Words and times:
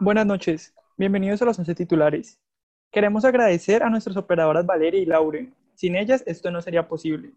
Buenas 0.00 0.26
noches, 0.26 0.72
bienvenidos 0.96 1.42
a 1.42 1.44
los 1.44 1.58
11 1.58 1.74
titulares. 1.74 2.40
Queremos 2.92 3.24
agradecer 3.24 3.82
a 3.82 3.90
nuestras 3.90 4.16
operadoras 4.16 4.64
Valeria 4.64 5.00
y 5.00 5.04
Laure. 5.04 5.52
Sin 5.74 5.96
ellas 5.96 6.22
esto 6.24 6.52
no 6.52 6.62
sería 6.62 6.86
posible. 6.86 7.32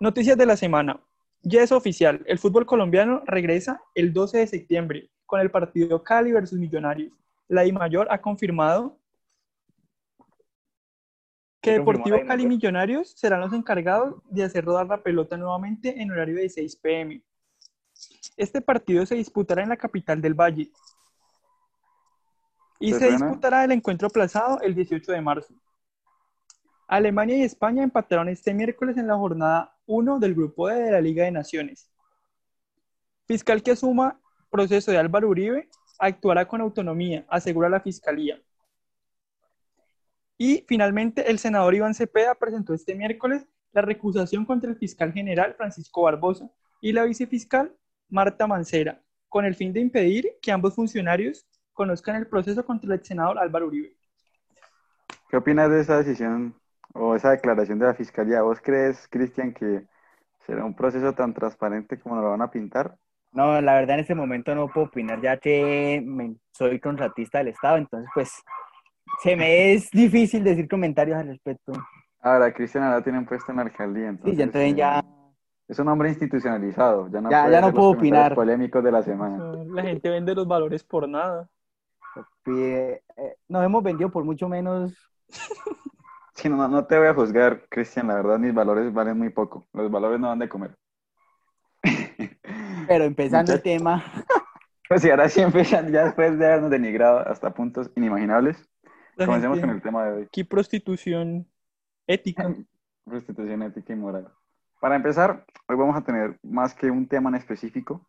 Noticias 0.00 0.36
de 0.36 0.44
la 0.44 0.54
semana. 0.58 1.00
Ya 1.40 1.62
es 1.62 1.72
oficial, 1.72 2.22
el 2.26 2.38
fútbol 2.38 2.66
colombiano 2.66 3.22
regresa 3.24 3.80
el 3.94 4.12
12 4.12 4.36
de 4.36 4.46
septiembre 4.48 5.10
con 5.24 5.40
el 5.40 5.50
partido 5.50 6.04
Cali 6.04 6.30
versus 6.30 6.58
Millonarios. 6.58 7.10
La 7.48 7.64
I 7.64 7.72
Mayor 7.72 8.08
ha 8.10 8.20
confirmado 8.20 8.98
que 11.62 11.72
Deportivo 11.72 12.18
Cali 12.26 12.46
Millonarios 12.46 13.12
serán 13.12 13.40
los 13.40 13.54
encargados 13.54 14.16
de 14.28 14.44
hacer 14.44 14.62
rodar 14.62 14.86
la 14.86 15.02
pelota 15.02 15.38
nuevamente 15.38 16.02
en 16.02 16.10
horario 16.10 16.36
de 16.36 16.50
6 16.50 16.76
pm. 16.76 17.22
Este 18.36 18.60
partido 18.60 19.06
se 19.06 19.14
disputará 19.14 19.62
en 19.62 19.70
la 19.70 19.76
capital 19.76 20.20
del 20.20 20.34
Valle 20.34 20.70
y 22.78 22.92
se 22.92 23.10
disputará 23.10 23.64
el 23.64 23.72
encuentro 23.72 24.08
aplazado 24.08 24.60
el 24.60 24.74
18 24.74 25.12
de 25.12 25.20
marzo. 25.20 25.54
Alemania 26.86 27.36
y 27.36 27.42
España 27.42 27.82
empataron 27.82 28.28
este 28.28 28.54
miércoles 28.54 28.96
en 28.96 29.06
la 29.06 29.16
jornada 29.16 29.76
1 29.86 30.18
del 30.18 30.34
Grupo 30.34 30.68
D 30.68 30.82
de 30.82 30.90
la 30.90 31.00
Liga 31.00 31.24
de 31.24 31.30
Naciones. 31.30 31.90
Fiscal 33.26 33.62
que 33.62 33.72
asuma 33.72 34.20
proceso 34.50 34.90
de 34.90 34.98
Álvaro 34.98 35.28
Uribe 35.28 35.68
actuará 35.98 36.46
con 36.48 36.60
autonomía, 36.60 37.26
asegura 37.28 37.68
la 37.68 37.80
Fiscalía. 37.80 38.40
Y 40.38 40.64
finalmente, 40.68 41.30
el 41.30 41.38
senador 41.38 41.74
Iván 41.74 41.94
Cepeda 41.94 42.34
presentó 42.36 42.72
este 42.72 42.94
miércoles 42.94 43.46
la 43.72 43.82
recusación 43.82 44.46
contra 44.46 44.70
el 44.70 44.76
fiscal 44.76 45.12
general 45.12 45.54
Francisco 45.54 46.02
Barbosa 46.02 46.48
y 46.80 46.92
la 46.92 47.04
vicefiscal 47.04 47.74
Marta 48.08 48.46
Mancera, 48.46 49.02
con 49.28 49.44
el 49.44 49.54
fin 49.54 49.72
de 49.72 49.80
impedir 49.80 50.30
que 50.40 50.52
ambos 50.52 50.74
funcionarios 50.74 51.46
conozcan 51.78 52.16
el 52.16 52.26
proceso 52.26 52.66
contra 52.66 52.92
el 52.92 53.04
senador 53.04 53.38
Álvaro 53.38 53.68
Uribe. 53.68 53.94
¿Qué 55.30 55.36
opinas 55.36 55.70
de 55.70 55.80
esa 55.80 55.98
decisión 55.98 56.56
o 56.92 57.14
esa 57.14 57.30
declaración 57.30 57.78
de 57.78 57.86
la 57.86 57.94
fiscalía? 57.94 58.42
¿Vos 58.42 58.60
crees, 58.60 59.06
Cristian, 59.08 59.54
que 59.54 59.86
será 60.44 60.64
un 60.64 60.74
proceso 60.74 61.12
tan 61.12 61.32
transparente 61.32 61.96
como 62.00 62.16
lo 62.20 62.30
van 62.30 62.42
a 62.42 62.50
pintar? 62.50 62.96
No, 63.30 63.60
la 63.60 63.74
verdad 63.74 63.94
en 63.94 64.00
este 64.00 64.16
momento 64.16 64.56
no 64.56 64.66
puedo 64.66 64.88
opinar 64.88 65.20
ya 65.20 65.36
que 65.36 66.04
soy 66.50 66.80
contratista 66.80 67.38
del 67.38 67.48
Estado, 67.48 67.76
entonces 67.76 68.10
pues 68.12 68.32
se 69.22 69.36
me 69.36 69.72
es 69.72 69.88
difícil 69.92 70.42
decir 70.42 70.68
comentarios 70.68 71.16
al 71.16 71.28
respecto. 71.28 71.72
Ahora, 72.20 72.52
Cristian 72.52 72.82
ahora 72.82 73.04
tienen 73.04 73.24
puesto 73.24 73.52
en 73.52 73.58
la 73.58 73.62
alcaldía, 73.62 74.08
entonces... 74.08 74.32
Sí, 74.32 74.36
ya 74.36 74.44
entonces 74.44 74.74
ya... 74.74 74.98
Eh, 74.98 75.18
es 75.68 75.78
un 75.78 75.86
hombre 75.86 76.08
institucionalizado, 76.08 77.08
ya 77.08 77.20
no, 77.20 77.30
ya, 77.30 77.60
no 77.60 77.72
puedo 77.72 77.90
opinar. 77.90 78.34
polémicos 78.34 78.82
de 78.82 78.90
la 78.90 79.02
semana. 79.02 79.52
La 79.66 79.82
gente 79.82 80.08
vende 80.08 80.34
los 80.34 80.48
valores 80.48 80.82
por 80.82 81.06
nada. 81.06 81.48
Eh, 82.46 83.00
nos 83.48 83.64
hemos 83.64 83.82
vendido 83.82 84.10
por 84.10 84.24
mucho 84.24 84.48
menos. 84.48 84.94
Sí, 86.34 86.48
no, 86.48 86.68
no 86.68 86.86
te 86.86 86.96
voy 86.96 87.08
a 87.08 87.14
juzgar, 87.14 87.66
Cristian, 87.68 88.06
la 88.06 88.14
verdad 88.14 88.38
mis 88.38 88.54
valores 88.54 88.92
valen 88.92 89.18
muy 89.18 89.28
poco. 89.28 89.66
Los 89.72 89.90
valores 89.90 90.20
no 90.20 90.28
van 90.28 90.38
de 90.38 90.48
comer. 90.48 90.72
Pero 92.86 93.04
empezando 93.04 93.52
el 93.52 93.62
tema. 93.62 94.04
Pues 94.88 95.02
si 95.02 95.10
ahora 95.10 95.28
sí 95.28 95.42
empiezan, 95.42 95.92
ya 95.92 96.04
después 96.04 96.38
de 96.38 96.46
habernos 96.46 96.70
denigrado 96.70 97.18
hasta 97.18 97.52
puntos 97.52 97.90
inimaginables, 97.94 98.66
comencemos 99.18 99.60
con 99.60 99.68
el 99.68 99.82
tema 99.82 100.06
de 100.06 100.12
hoy. 100.12 100.22
Aquí 100.22 100.44
prostitución 100.44 101.46
ética. 102.06 102.54
prostitución 103.04 103.62
ética 103.64 103.92
y 103.92 103.96
moral. 103.96 104.32
Para 104.80 104.96
empezar, 104.96 105.44
hoy 105.68 105.76
vamos 105.76 105.94
a 105.94 106.00
tener 106.00 106.38
más 106.42 106.72
que 106.72 106.90
un 106.90 107.06
tema 107.06 107.28
en 107.28 107.34
específico. 107.34 108.08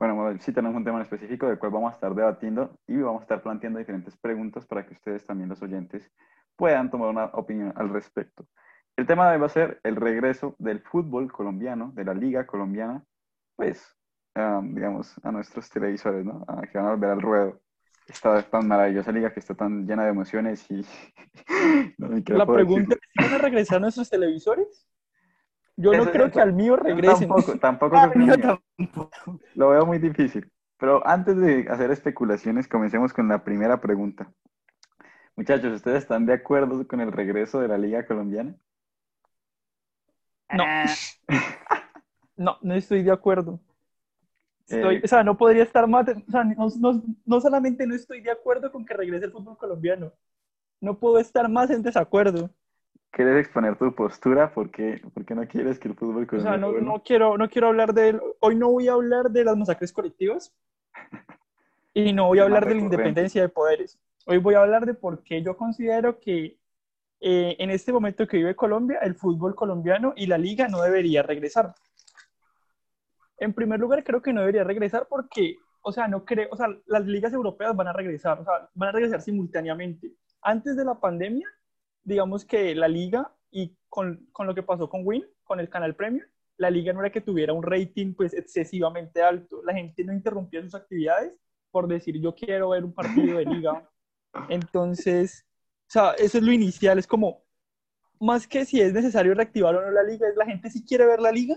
Bueno, 0.00 0.34
sí 0.40 0.50
tenemos 0.54 0.78
un 0.78 0.84
tema 0.84 0.96
en 0.96 1.02
específico 1.02 1.46
del 1.46 1.58
cual 1.58 1.72
vamos 1.72 1.92
a 1.92 1.94
estar 1.94 2.14
debatiendo 2.14 2.74
y 2.86 2.96
vamos 2.96 3.20
a 3.20 3.24
estar 3.24 3.42
planteando 3.42 3.78
diferentes 3.78 4.16
preguntas 4.16 4.66
para 4.66 4.86
que 4.86 4.94
ustedes 4.94 5.26
también, 5.26 5.50
los 5.50 5.60
oyentes, 5.60 6.10
puedan 6.56 6.90
tomar 6.90 7.10
una 7.10 7.26
opinión 7.26 7.74
al 7.76 7.90
respecto. 7.90 8.46
El 8.96 9.06
tema 9.06 9.28
de 9.28 9.34
hoy 9.34 9.40
va 9.40 9.46
a 9.46 9.50
ser 9.50 9.78
el 9.84 9.96
regreso 9.96 10.56
del 10.58 10.80
fútbol 10.80 11.30
colombiano, 11.30 11.92
de 11.94 12.04
la 12.06 12.14
liga 12.14 12.46
colombiana, 12.46 13.04
pues, 13.56 13.94
digamos, 14.34 15.20
a 15.22 15.32
nuestros 15.32 15.68
televisores, 15.68 16.24
¿no? 16.24 16.46
A 16.48 16.62
que 16.62 16.78
van 16.78 16.86
a 16.86 16.90
volver 16.92 17.10
al 17.10 17.20
ruedo. 17.20 17.60
Esta 18.06 18.42
tan 18.42 18.68
maravillosa 18.68 19.12
liga 19.12 19.34
que 19.34 19.40
está 19.40 19.54
tan 19.54 19.86
llena 19.86 20.04
de 20.04 20.10
emociones 20.10 20.64
y... 20.70 20.82
la 21.98 22.46
pregunta 22.46 22.94
es, 22.94 23.00
¿van 23.22 23.34
a 23.34 23.38
regresar 23.38 23.82
nuestros 23.82 24.08
televisores? 24.08 24.88
Yo 25.80 25.92
no 25.92 26.10
creo 26.10 26.30
que 26.30 26.40
al 26.40 26.52
mío 26.52 26.76
regresen. 26.76 27.28
Tampoco, 27.28 27.58
tampoco, 27.58 27.96
ah, 27.96 28.12
tampoco. 28.12 29.40
Lo 29.54 29.70
veo 29.70 29.86
muy 29.86 29.98
difícil. 29.98 30.50
Pero 30.76 31.06
antes 31.06 31.36
de 31.38 31.66
hacer 31.70 31.90
especulaciones, 31.90 32.68
comencemos 32.68 33.12
con 33.12 33.28
la 33.28 33.42
primera 33.44 33.80
pregunta. 33.80 34.30
Muchachos, 35.36 35.72
¿ustedes 35.72 36.02
están 36.02 36.26
de 36.26 36.34
acuerdo 36.34 36.86
con 36.86 37.00
el 37.00 37.12
regreso 37.12 37.60
de 37.60 37.68
la 37.68 37.78
Liga 37.78 38.04
Colombiana? 38.04 38.54
No. 40.52 40.64
no, 42.36 42.58
no 42.60 42.74
estoy 42.74 43.02
de 43.02 43.12
acuerdo. 43.12 43.58
Eh, 44.68 45.00
o 45.02 45.08
sea, 45.08 45.24
no 45.24 45.36
podría 45.36 45.62
estar 45.62 45.86
más. 45.86 46.06
O 46.08 46.30
sea, 46.30 46.44
no, 46.44 46.68
no, 46.78 47.02
no 47.24 47.40
solamente 47.40 47.86
no 47.86 47.94
estoy 47.94 48.20
de 48.20 48.30
acuerdo 48.30 48.70
con 48.70 48.84
que 48.84 48.94
regrese 48.94 49.24
el 49.24 49.32
fútbol 49.32 49.56
colombiano, 49.56 50.12
no 50.80 50.98
puedo 50.98 51.18
estar 51.18 51.48
más 51.48 51.70
en 51.70 51.82
desacuerdo. 51.82 52.50
¿Quieres 53.10 53.40
exponer 53.40 53.76
tu 53.76 53.92
postura? 53.94 54.52
¿Por 54.52 54.70
qué, 54.70 55.00
no 55.34 55.46
quieres 55.48 55.78
que 55.78 55.88
el 55.88 55.94
fútbol 55.94 56.28
O 56.30 56.40
sea, 56.40 56.56
no, 56.56 56.72
no, 56.72 57.02
quiero, 57.02 57.36
no 57.36 57.48
quiero 57.48 57.68
hablar 57.68 57.92
de... 57.92 58.20
Hoy 58.38 58.54
no 58.54 58.70
voy 58.70 58.88
a 58.88 58.92
hablar 58.92 59.30
de 59.30 59.44
las 59.44 59.56
masacres 59.56 59.92
colectivas 59.92 60.54
y 61.94 62.12
no 62.12 62.26
voy 62.26 62.38
a 62.38 62.44
hablar 62.44 62.66
de 62.66 62.74
la 62.74 62.80
independencia 62.80 63.42
de 63.42 63.48
poderes. 63.48 63.98
Hoy 64.26 64.38
voy 64.38 64.54
a 64.54 64.60
hablar 64.60 64.86
de 64.86 64.94
por 64.94 65.24
qué 65.24 65.42
yo 65.42 65.56
considero 65.56 66.20
que 66.20 66.56
eh, 67.20 67.56
en 67.58 67.70
este 67.70 67.92
momento 67.92 68.26
que 68.26 68.38
vive 68.38 68.54
Colombia, 68.54 68.98
el 69.02 69.14
fútbol 69.14 69.54
colombiano 69.54 70.14
y 70.16 70.26
la 70.26 70.38
liga 70.38 70.68
no 70.68 70.80
debería 70.80 71.22
regresar. 71.22 71.74
En 73.38 73.52
primer 73.52 73.80
lugar, 73.80 74.04
creo 74.04 74.22
que 74.22 74.32
no 74.32 74.40
debería 74.40 74.64
regresar 74.64 75.06
porque, 75.08 75.56
o 75.82 75.92
sea, 75.92 76.08
no 76.08 76.24
creo, 76.24 76.48
o 76.50 76.56
sea, 76.56 76.68
las 76.86 77.04
ligas 77.06 77.32
europeas 77.32 77.74
van 77.74 77.88
a 77.88 77.92
regresar, 77.92 78.40
o 78.40 78.44
sea, 78.44 78.70
van 78.74 78.88
a 78.90 78.92
regresar 78.92 79.20
simultáneamente. 79.20 80.12
Antes 80.42 80.76
de 80.76 80.84
la 80.84 80.94
pandemia, 80.98 81.46
digamos 82.02 82.44
que 82.44 82.74
la 82.74 82.88
liga 82.88 83.34
y 83.50 83.76
con, 83.88 84.28
con, 84.32 84.46
lo 84.46 84.54
que 84.54 84.62
pasó 84.62 84.88
con 84.88 85.02
Win, 85.04 85.24
con 85.44 85.60
el 85.60 85.68
canal 85.68 85.96
Premium, 85.96 86.24
la 86.56 86.70
liga 86.70 86.92
no 86.92 87.00
era 87.00 87.10
que 87.10 87.20
tuviera 87.20 87.52
un 87.52 87.62
rating 87.62 88.14
pues 88.14 88.34
excesivamente 88.34 89.22
alto. 89.22 89.62
La 89.64 89.74
gente 89.74 90.04
no 90.04 90.12
interrumpía 90.12 90.62
sus 90.62 90.74
actividades 90.74 91.32
por 91.70 91.86
decir 91.86 92.20
yo 92.20 92.34
quiero 92.34 92.70
ver 92.70 92.84
un 92.84 92.92
partido 92.92 93.38
de 93.38 93.44
liga. 93.44 93.88
Entonces, 94.48 95.46
o 95.88 95.92
sea, 95.92 96.12
eso 96.12 96.38
es 96.38 96.44
lo 96.44 96.52
inicial, 96.52 96.98
es 96.98 97.06
como, 97.06 97.42
más 98.20 98.46
que 98.46 98.64
si 98.64 98.80
es 98.80 98.92
necesario 98.92 99.34
reactivar 99.34 99.74
o 99.74 99.82
no 99.82 99.90
la 99.90 100.02
liga, 100.02 100.28
es 100.28 100.36
la 100.36 100.44
gente 100.44 100.70
si 100.70 100.84
quiere 100.84 101.06
ver 101.06 101.20
la 101.20 101.32
liga. 101.32 101.56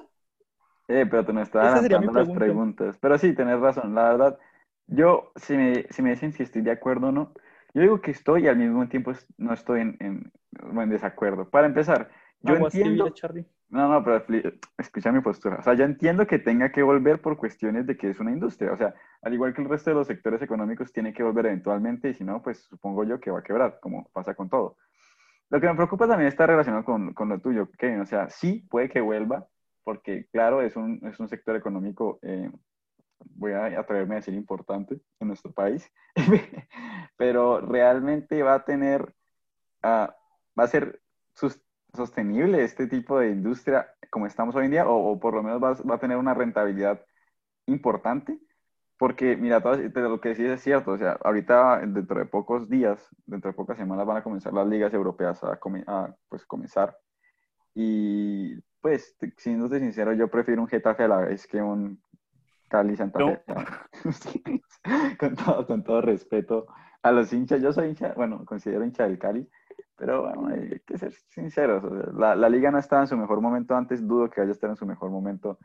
Eh, 0.88 1.06
pero 1.10 1.26
tú 1.26 1.34
no 1.34 1.42
estás 1.42 1.88
dando 1.90 2.12
las 2.12 2.30
preguntas. 2.30 2.98
Pero 3.00 3.18
sí, 3.18 3.34
tenés 3.34 3.60
razón, 3.60 3.96
la 3.96 4.10
verdad. 4.10 4.40
Yo, 4.88 5.32
si 5.36 5.56
me, 5.56 5.84
si 5.90 6.02
me 6.02 6.12
dicen 6.12 6.34
si 6.34 6.44
estoy 6.44 6.62
de 6.62 6.72
acuerdo 6.72 7.08
o 7.08 7.12
no, 7.12 7.34
yo 7.74 7.82
digo 7.82 8.02
que 8.02 8.12
estoy 8.12 8.44
y 8.44 8.48
al 8.48 8.58
mismo 8.58 8.88
tiempo 8.88 9.14
no 9.38 9.54
estoy 9.54 9.82
en, 9.82 9.98
en, 10.00 10.90
desacuerdo. 10.90 11.50
Para 11.50 11.68
empezar, 11.68 12.10
yo 12.42 12.56
entiendo... 12.56 13.12
no, 13.70 13.90
no, 13.90 14.04
pero 14.04 14.24
escucha 14.78 15.12
mi 15.12 15.22
postura. 15.22 15.58
O 15.58 15.64
sea, 15.64 15.74
yo 15.74 15.84
entiendo 15.84 16.28
que 16.28 16.38
tenga 16.38 16.72
que 16.72 16.84
volver 16.84 17.22
por 17.22 17.38
cuestiones 17.38 17.88
de 17.88 17.98
que 17.98 18.10
es 18.10 18.20
una 18.20 18.32
industria. 18.32 18.72
O 18.74 18.78
sea, 18.78 18.94
al 19.24 19.34
igual 19.34 19.54
que 19.54 19.62
el 19.62 19.70
resto 19.70 19.90
de 19.90 19.96
los 19.96 20.08
sectores 20.08 20.42
económicos, 20.42 20.94
tiene 20.94 21.14
que 21.14 21.24
volver 21.24 21.48
eventualmente 21.48 22.10
y 22.10 22.14
si 22.14 22.24
no, 22.24 22.44
pues 22.44 22.60
supongo 22.64 23.04
yo 23.06 23.20
que 23.20 23.32
va 23.32 23.40
a 23.40 23.44
quebrar, 23.44 23.80
como 23.82 24.08
pasa 24.14 24.36
con 24.36 24.50
todo. 24.50 24.78
Lo 25.50 25.60
que 25.60 25.68
me 25.68 25.76
preocupa 25.76 26.08
también 26.08 26.28
está 26.28 26.46
relacionado 26.46 26.84
con, 26.86 27.14
con 27.14 27.30
lo 27.30 27.40
tuyo, 27.40 27.70
Kevin. 27.78 28.02
O 28.02 28.06
sea, 28.06 28.30
sí 28.30 28.66
puede 28.70 28.90
que 28.90 29.02
vuelva, 29.02 29.48
porque 29.84 30.28
claro, 30.32 30.62
es 30.62 30.76
un, 30.76 31.00
es 31.08 31.20
un 31.20 31.28
sector 31.28 31.56
económico 31.56 32.20
eh, 32.22 32.52
voy 33.20 33.54
a 33.54 33.80
atreverme 33.80 34.16
a 34.16 34.18
decir 34.18 34.34
importante 34.34 35.00
en 35.20 35.28
nuestro 35.28 35.52
país, 35.52 35.92
pero 37.18 37.62
realmente 37.62 38.44
va 38.44 38.56
a 38.56 38.66
tener, 38.66 39.14
ah, 39.82 40.16
va 40.58 40.64
a 40.64 40.68
ser 40.68 41.02
sostenible 41.94 42.64
este 42.64 42.88
tipo 42.88 43.20
de 43.20 43.30
industria 43.30 43.88
como 44.14 44.28
estamos 44.28 44.56
hoy 44.56 44.66
en 44.66 44.72
día, 44.72 44.88
o, 44.88 45.20
por 45.20 45.34
lo 45.34 45.42
menos 45.42 45.62
va, 45.62 45.74
va, 45.74 45.96
a 45.96 46.00
tener 46.00 46.18
una 46.18 46.36
rentabilidad 46.36 47.04
importante, 47.66 48.40
porque 48.98 49.36
mira, 49.36 49.62
todo, 49.62 49.76
lo 49.76 50.22
que 50.22 50.30
decís 50.30 50.46
es 50.46 50.62
cierto, 50.62 50.92
o 50.92 50.98
sea, 50.98 51.18
ahorita 51.24 51.80
dentro 51.80 52.20
de 52.20 52.26
pocos 52.26 52.70
días, 52.70 53.10
dentro 53.26 53.50
de 53.52 53.58
pocas 53.58 53.78
semanas 53.78 54.06
van 54.06 54.18
a 54.18 54.24
comenzar 54.24 54.54
las 54.54 54.68
ligas 54.68 54.94
europeas 54.94 55.44
a, 55.44 55.60
a 55.88 56.16
pues, 56.30 56.46
comenzar, 56.46 56.96
y 57.74 58.56
pues, 58.82 59.16
siendo 59.38 59.68
sincero, 59.68 60.14
yo 60.14 60.28
prefiero 60.30 60.62
un 60.62 60.68
Getafe 60.68 61.04
a 61.04 61.08
la 61.08 61.18
vez 61.18 61.48
que 61.48 61.60
un 61.62 62.00
Cali 62.74 62.96
Santa 62.96 63.20
Fe. 63.20 63.40
con, 65.20 65.36
todo, 65.36 65.68
con 65.68 65.84
todo 65.84 66.02
respeto 66.02 66.66
a 67.04 67.12
los 67.12 67.32
hinchas, 67.32 67.62
yo 67.62 67.72
soy 67.72 67.90
hincha, 67.90 68.16
bueno, 68.16 68.44
considero 68.46 68.84
hincha 68.84 69.04
del 69.04 69.20
Cali, 69.20 69.48
pero 69.96 70.24
bueno, 70.24 70.48
hay 70.48 70.80
que 70.80 70.98
ser 70.98 71.14
sinceros. 71.30 71.84
la, 72.16 72.36
la, 72.36 72.50
liga 72.50 72.72
no 72.72 72.80
estaba 72.80 73.04
en 73.04 73.08
su 73.08 73.16
mejor 73.16 73.42
momento 73.42 73.76
antes, 73.76 74.08
dudo 74.08 74.28
que 74.28 74.42
vaya 74.42 74.50
a 74.50 74.54
estar 74.54 74.72
en 74.72 74.76
su 74.76 74.88
mejor 74.88 75.12
momento 75.12 75.60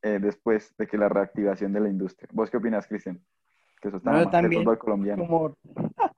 eh, 0.00 0.20
después 0.20 0.72
de 0.76 0.86
que 0.86 0.96
la 0.96 1.08
reactivación 1.08 1.72
de 1.72 1.80
la 1.80 1.88
industria. 1.88 2.28
¿Vos 2.32 2.52
qué 2.52 2.58
opinas, 2.58 2.86
Cristian? 2.86 3.20
Que 3.80 3.88
eso 3.88 3.96
está 3.96 4.30
también, 4.30 4.62
fútbol 4.62 4.78
colombiano. 4.78 5.26
Como... 5.26 5.56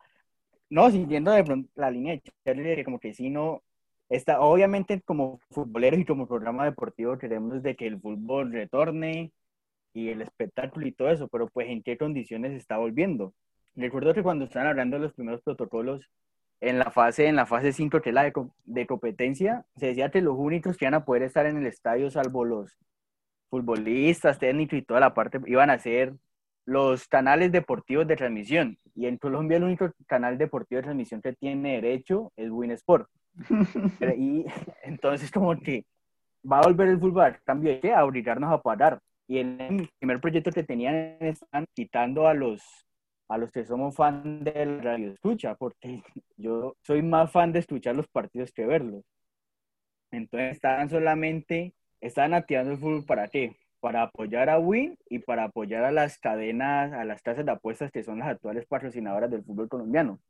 no, 0.69 0.91
siguiendo 0.91 1.31
de 1.31 1.45
pronto 1.45 1.71
la 1.77 1.91
línea 1.91 2.21
de 2.45 2.85
como 2.85 3.01
que 3.01 3.15
si 3.15 3.31
no, 3.31 3.63
está, 4.11 4.41
obviamente 4.41 5.01
como 5.01 5.39
futboleros 5.51 5.99
y 5.99 6.05
como 6.05 6.29
programa 6.29 6.67
deportivo 6.67 7.17
queremos 7.17 7.63
de 7.63 7.75
que 7.75 7.87
el 7.87 7.99
fútbol 7.99 8.53
retorne 8.53 9.33
y 9.97 10.11
el 10.11 10.21
espectáculo 10.21 10.87
y 10.87 10.93
todo 10.93 11.11
eso, 11.11 11.27
pero 11.29 11.49
pues 11.49 11.69
en 11.69 11.83
qué 11.83 11.97
condiciones 11.97 12.53
está 12.53 12.77
volviendo. 12.77 13.33
Recuerdo 13.75 14.13
que 14.13 14.23
cuando 14.23 14.45
estaban 14.45 14.69
hablando 14.69 14.99
de 14.99 15.05
los 15.05 15.15
primeros 15.15 15.41
protocolos, 15.41 16.03
en 16.61 16.79
la 16.79 16.91
fase, 16.91 17.27
en 17.27 17.37
la 17.37 17.47
fase 17.47 17.73
5, 17.73 18.03
que 18.03 18.11
es 18.11 18.15
la 18.15 18.25
de, 18.25 18.33
de, 18.65 18.87
competencia, 18.87 19.65
se 19.77 19.87
decía 19.87 20.11
que 20.11 20.21
los 20.21 20.35
únicos 20.37 20.77
que 20.77 20.85
iban 20.85 20.95
a 20.95 21.05
poder 21.05 21.23
estar 21.23 21.47
en 21.47 21.57
el 21.57 21.67
estadio, 21.67 22.11
salvo 22.11 22.45
los 22.45 22.79
futbolistas, 23.49 24.39
técnicos 24.39 24.79
y 24.79 24.83
toda 24.83 25.01
la 25.01 25.15
parte, 25.15 25.41
iban 25.47 25.71
a 25.71 25.79
ser 25.79 26.15
los 26.67 27.09
canales 27.09 27.51
deportivos 27.53 28.07
de 28.07 28.17
transmisión. 28.17 28.79
Y 28.95 29.07
en 29.07 29.17
Colombia 29.17 29.57
el 29.57 29.65
único 29.65 29.91
canal 30.07 30.37
deportivo 30.37 30.79
de 30.79 30.85
transmisión 30.85 31.23
que 31.23 31.33
tiene 31.33 31.81
derecho 31.81 32.33
es 32.37 32.51
Winsport. 32.51 33.09
y 34.19 34.45
entonces 34.83 35.31
como 35.31 35.59
que 35.59 35.87
va 36.51 36.59
a 36.59 36.67
volver 36.67 36.89
el 36.89 37.01
fútbol 37.01 37.25
a 37.25 37.39
cambio 37.39 37.79
de 37.81 37.93
a 37.95 38.05
obligarnos 38.05 38.53
a 38.53 38.61
parar. 38.61 39.01
Y 39.29 39.39
el 39.39 39.91
primer 39.99 40.21
proyecto 40.21 40.51
que 40.53 40.63
tenían 40.63 41.17
están 41.21 41.67
quitando 41.75 42.29
a 42.29 42.35
los 42.35 42.63
a 43.29 43.39
los 43.39 43.51
que 43.51 43.65
somos 43.65 43.97
fan 43.97 44.45
del 44.45 44.83
radio 44.83 45.11
escucha, 45.11 45.55
porque 45.57 46.03
yo 46.37 46.77
soy 46.83 47.03
más 47.03 47.31
fan 47.33 47.53
de 47.53 47.61
escuchar 47.61 47.97
los 47.97 48.09
partidos 48.09 48.53
que 48.53 48.67
verlos. 48.67 49.03
Entonces 50.11 50.53
estaban 50.53 50.89
solamente, 50.89 51.75
estaban 52.01 52.35
activando 52.35 52.73
el 52.73 52.79
fútbol 52.79 53.05
para 53.05 53.29
qué? 53.29 53.57
Para 53.81 54.03
apoyar 54.03 54.49
a 54.49 54.59
Win 54.59 54.97
y 55.11 55.19
para 55.19 55.45
apoyar 55.45 55.85
a 55.85 55.93
las 55.93 56.19
cadenas, 56.19 56.93
a 56.93 57.05
las 57.05 57.23
casas 57.23 57.45
de 57.45 57.53
apuestas 57.53 57.91
que 57.91 58.03
son 58.03 58.21
las 58.21 58.29
actuales 58.29 58.67
patrocinadoras 58.67 59.31
del 59.31 59.45
fútbol 59.45 59.69
colombiano. 59.69 60.21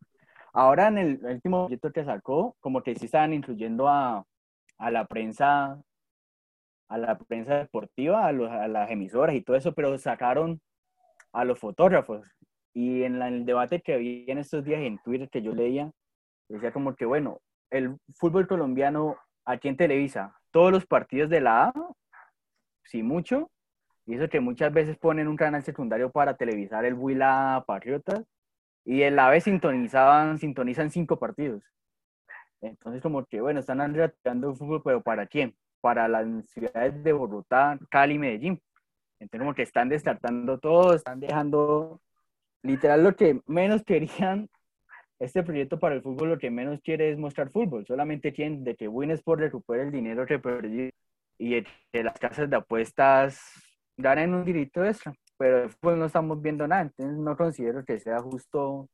Ahora 0.53 0.89
en 0.89 0.99
el 0.99 1.25
último 1.25 1.67
proyecto 1.67 1.93
que 1.93 2.05
sacó, 2.05 2.57
como 2.61 2.83
que 2.83 2.95
sí 2.95 3.07
estaban 3.07 3.35
incluyendo 3.35 3.89
a, 3.89 4.25
a 4.79 4.91
la 4.91 5.05
prensa, 5.07 5.79
a 6.89 6.99
la 6.99 7.19
prensa 7.19 7.57
deportiva, 7.57 8.27
a, 8.27 8.29
a 8.29 8.69
las 8.69 8.91
emisoras 8.91 9.35
y 9.35 9.43
todo 9.43 9.57
eso, 9.57 9.75
pero 9.75 9.97
sacaron 9.99 10.61
a 11.33 11.45
los 11.45 11.59
fotógrafos. 11.59 12.27
Y 12.73 13.03
en 13.05 13.21
el 13.23 13.47
debate 13.47 13.81
que 13.81 13.95
había 13.95 14.33
en 14.33 14.39
estos 14.39 14.65
días 14.65 14.81
en 14.83 14.99
Twitter 14.99 15.29
que 15.31 15.43
yo 15.43 15.53
leía, 15.55 15.91
decía 16.49 16.73
como 16.73 16.95
que, 16.95 17.07
bueno, 17.07 17.41
el 17.71 17.97
fútbol 18.15 18.47
colombiano 18.47 19.17
aquí 19.45 19.69
en 19.69 19.77
Televisa, 19.77 20.37
todos 20.51 20.73
los 20.73 20.87
partidos 20.87 21.31
de 21.31 21.41
la 21.41 21.69
A, 21.69 21.73
sí 22.85 23.03
mucho, 23.03 23.51
y 24.07 24.15
eso 24.15 24.29
que 24.29 24.41
muchas 24.41 24.73
veces 24.73 24.97
ponen 24.99 25.27
un 25.27 25.37
canal 25.37 25.63
secundario 25.63 26.11
para 26.11 26.37
televisar 26.37 26.85
el 26.85 26.95
Huila 26.95 27.65
Patriotas, 27.67 28.25
y 28.85 29.03
en 29.03 29.17
la 29.17 29.29
B 29.31 29.41
sintonizaban, 29.41 30.39
sintonizan 30.39 30.91
cinco 30.91 31.19
partidos. 31.19 31.65
Entonces 32.61 33.03
como 33.03 33.25
que, 33.27 33.41
bueno, 33.41 33.61
están 33.61 33.95
reactivando 33.95 34.51
el 34.51 34.57
fútbol, 34.57 34.83
pero 34.85 35.03
¿para 35.03 35.27
quién? 35.27 35.57
Para 35.87 36.09
las 36.09 36.27
ciudades 36.47 37.01
de 37.05 37.13
Bogotá, 37.13 37.79
Cali, 37.89 38.19
Medellín. 38.19 38.61
Entonces 39.21 39.39
como 39.39 39.55
que 39.55 39.63
están 39.63 39.89
descartando 39.89 40.59
todo, 40.59 40.95
están 40.95 41.21
dejando 41.21 42.01
literal 42.65 43.05
lo 43.05 43.15
que 43.15 43.41
menos 43.47 43.85
querían 43.85 44.49
este 45.21 45.45
proyecto 45.45 45.79
para 45.79 45.95
el 45.95 46.03
fútbol 46.03 46.31
lo 46.31 46.39
que 46.39 46.51
menos 46.51 46.81
quiere 46.81 47.13
es 47.13 47.19
mostrar 47.19 47.51
fútbol, 47.51 47.87
solamente 47.87 48.33
quieren 48.33 48.65
de 48.65 48.75
que 48.75 48.89
Winsport 48.89 49.41
recupere 49.41 49.85
el 49.85 49.93
dinero 49.93 50.27
que 50.27 50.41
perdió 50.41 50.91
y 51.39 51.63
que 51.93 52.03
las 52.03 52.19
casas 52.19 52.51
de 52.51 52.57
apuestas 52.57 53.41
ganen 53.97 54.35
un 54.35 54.45
dinerito 54.45 54.85
extra, 54.85 55.15
pero 55.39 55.71
pues 55.81 55.97
no 55.97 56.07
estamos 56.07 56.43
viendo 56.43 56.67
nada, 56.67 56.83
entonces 56.83 57.17
no 57.17 57.37
considero 57.37 57.85
que 57.85 58.01
sea 58.01 58.19
justo 58.19 58.89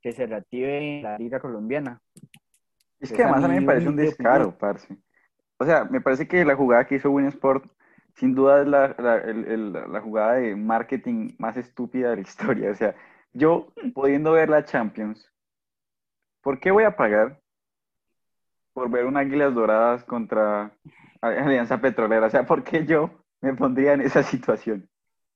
que 0.00 0.12
se 0.12 0.24
reactive 0.24 1.02
la 1.02 1.18
liga 1.18 1.38
colombiana. 1.40 2.00
Es 2.98 3.12
que 3.12 3.22
además 3.22 3.44
a 3.44 3.48
mí 3.48 3.60
me 3.60 3.66
parece 3.66 3.88
un 3.90 3.96
descaro, 3.96 4.56
parce. 4.56 4.96
O 5.62 5.64
sea, 5.64 5.84
me 5.84 6.00
parece 6.00 6.26
que 6.26 6.44
la 6.44 6.56
jugada 6.56 6.88
que 6.88 6.96
hizo 6.96 7.08
Winsport 7.08 7.64
sin 8.14 8.34
duda 8.34 8.62
es 8.62 8.66
la, 8.66 8.96
la, 8.98 10.00
jugada 10.00 10.34
de 10.34 10.56
marketing 10.56 11.36
más 11.38 11.56
estúpida 11.56 12.10
de 12.10 12.16
la 12.16 12.22
historia. 12.28 12.72
O 12.72 12.74
sea, 12.74 12.96
yo 13.32 13.68
pudiendo 13.94 14.32
ver 14.32 14.48
la 14.48 14.64
Champions, 14.64 15.30
¿por 16.40 16.58
qué 16.58 16.72
voy 16.72 16.82
a 16.82 16.96
pagar 16.96 17.38
por 18.72 18.90
ver 18.90 19.06
un 19.06 19.16
Águilas 19.16 19.54
Doradas 19.54 20.02
contra 20.02 20.72
Alianza 21.20 21.80
Petrolera? 21.80 22.26
O 22.26 22.30
sea, 22.30 22.44
¿por 22.44 22.64
qué 22.64 22.84
yo 22.84 23.10
me 23.40 23.54
pondría 23.54 23.92
en 23.92 24.00
esa 24.00 24.22
situación? 24.24 24.88